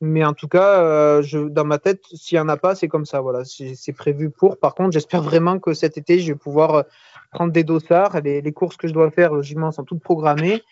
[0.00, 3.04] mais en tout cas, euh, dans ma tête, s'il n'y en a pas, c'est comme
[3.04, 3.20] ça.
[3.20, 4.58] Voilà, c'est prévu pour.
[4.58, 6.82] Par contre, j'espère vraiment que cet été, je vais pouvoir euh,
[7.32, 8.20] prendre des dossards.
[8.20, 10.62] Les, courses que je dois faire, logiquement, sont toutes programmées.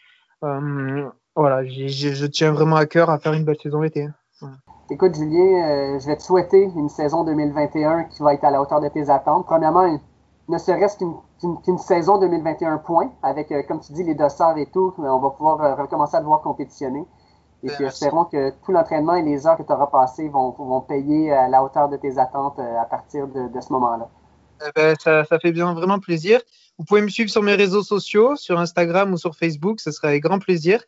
[0.45, 1.05] Euh,
[1.35, 4.09] voilà, je tiens vraiment à cœur à faire une belle saison l'été.
[4.91, 8.81] Écoute, Julien, je vais te souhaiter une saison 2021 qui va être à la hauteur
[8.81, 9.45] de tes attentes.
[9.45, 9.99] Premièrement,
[10.49, 14.95] ne serait-ce qu'une saison 2021 point, avec, euh, comme tu dis, les dossards et tout,
[14.99, 17.05] on va pouvoir euh, recommencer à devoir compétitionner.
[17.63, 20.83] Et puis, espérons que tout l'entraînement et les heures que tu auras passées vont, vont
[20.83, 24.09] payer à la hauteur de tes attentes euh, à partir de, ce moment-là.
[24.65, 26.41] Eh ben, ça, ça, fait bien vraiment plaisir.
[26.79, 30.09] Vous pouvez me suivre sur mes réseaux sociaux, sur Instagram ou sur Facebook, ce serait
[30.09, 30.85] avec grand plaisir.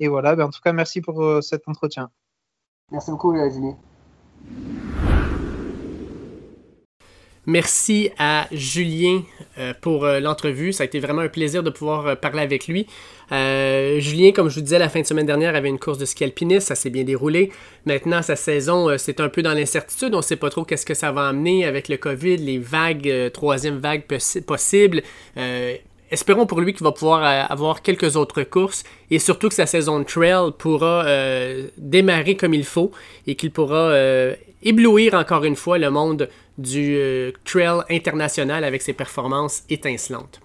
[0.00, 2.08] Et voilà, ben, en tout cas, merci pour cet entretien.
[2.90, 3.74] Merci beaucoup, Julien.
[7.46, 9.22] Merci à Julien
[9.58, 10.72] euh, pour euh, l'entrevue.
[10.72, 12.86] Ça a été vraiment un plaisir de pouvoir euh, parler avec lui.
[13.30, 16.22] Julien, comme je vous disais, la fin de semaine dernière avait une course de ski
[16.22, 16.68] alpiniste.
[16.68, 17.50] Ça s'est bien déroulé.
[17.86, 20.14] Maintenant, sa saison, c'est un peu dans l'incertitude.
[20.14, 23.30] On ne sait pas trop qu'est-ce que ça va amener avec le COVID, les vagues,
[23.32, 24.04] troisième vague
[24.46, 25.02] possible.
[26.10, 29.98] Espérons pour lui qu'il va pouvoir avoir quelques autres courses et surtout que sa saison
[29.98, 31.06] de trail pourra
[31.78, 32.92] démarrer comme il faut
[33.26, 33.96] et qu'il pourra
[34.62, 36.28] éblouir encore une fois le monde
[36.58, 40.40] du euh, trail international avec ses performances étincelantes.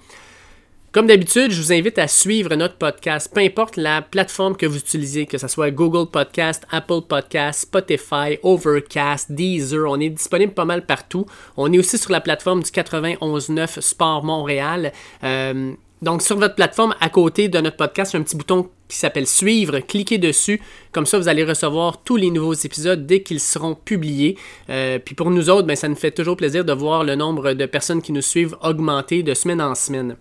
[0.94, 4.78] Comme d'habitude, je vous invite à suivre notre podcast, peu importe la plateforme que vous
[4.78, 10.66] utilisez, que ce soit Google Podcast, Apple Podcast, Spotify, Overcast, Deezer, on est disponible pas
[10.66, 11.26] mal partout.
[11.56, 14.92] On est aussi sur la plateforme du 91.9 Sport Montréal.
[15.24, 18.38] Euh, donc, sur votre plateforme, à côté de notre podcast, il y a un petit
[18.38, 19.80] bouton qui s'appelle Suivre.
[19.80, 20.62] Cliquez dessus.
[20.92, 24.38] Comme ça, vous allez recevoir tous les nouveaux épisodes dès qu'ils seront publiés.
[24.70, 27.54] Euh, puis pour nous autres, ben, ça nous fait toujours plaisir de voir le nombre
[27.54, 30.16] de personnes qui nous suivent augmenter de semaine en semaine.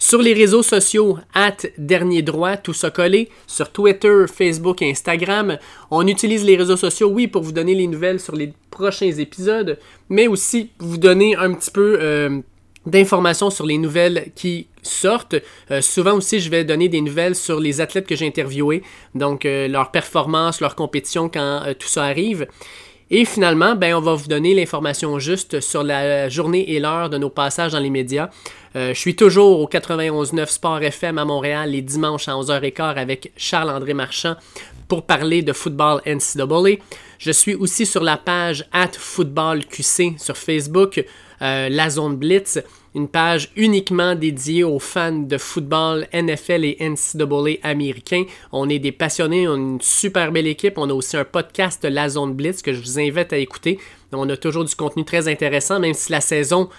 [0.00, 3.30] Sur les réseaux sociaux, at Dernier Droit, tout ça collé.
[3.48, 5.58] Sur Twitter, Facebook Instagram.
[5.90, 9.76] On utilise les réseaux sociaux, oui, pour vous donner les nouvelles sur les prochains épisodes,
[10.08, 11.98] mais aussi pour vous donner un petit peu...
[12.00, 12.40] Euh,
[12.90, 15.36] d'informations sur les nouvelles qui sortent.
[15.70, 18.82] Euh, souvent aussi, je vais donner des nouvelles sur les athlètes que j'ai interviewés,
[19.14, 22.46] donc euh, leur performance, leur compétition quand euh, tout ça arrive.
[23.10, 27.16] Et finalement, ben, on va vous donner l'information juste sur la journée et l'heure de
[27.16, 28.28] nos passages dans les médias.
[28.74, 33.94] je suis toujours au 91.9 Sport FM à Montréal les dimanches à 11h15 avec Charles-André
[33.94, 34.36] Marchand
[34.88, 36.82] pour parler de football NCAA.
[37.18, 39.82] Je suis aussi sur la page at footballqc
[40.18, 41.02] sur Facebook.
[41.42, 42.58] Euh, la Zone Blitz,
[42.94, 48.24] une page uniquement dédiée aux fans de football NFL et NCAA américains.
[48.52, 50.78] On est des passionnés, on a une super belle équipe.
[50.78, 53.78] On a aussi un podcast La Zone Blitz que je vous invite à écouter.
[54.12, 56.70] On a toujours du contenu très intéressant, même si la saison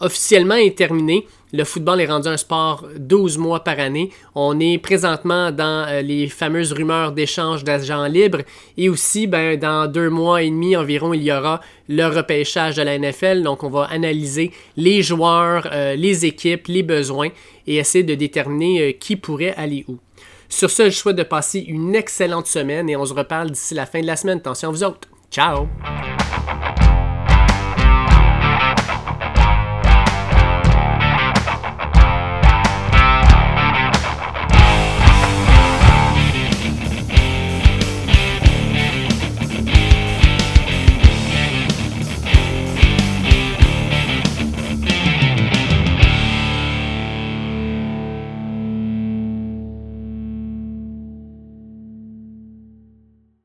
[0.00, 1.26] officiellement est terminé.
[1.52, 4.10] Le football est rendu un sport 12 mois par année.
[4.34, 8.42] On est présentement dans euh, les fameuses rumeurs d'échange d'agents libres.
[8.76, 12.82] Et aussi, ben, dans deux mois et demi environ, il y aura le repêchage de
[12.82, 13.42] la NFL.
[13.42, 17.30] Donc, on va analyser les joueurs, euh, les équipes, les besoins
[17.66, 19.98] et essayer de déterminer euh, qui pourrait aller où.
[20.50, 23.86] Sur ce, je souhaite de passer une excellente semaine et on se reparle d'ici la
[23.86, 24.38] fin de la semaine.
[24.38, 25.08] Attention à vous autres.
[25.30, 25.66] Ciao!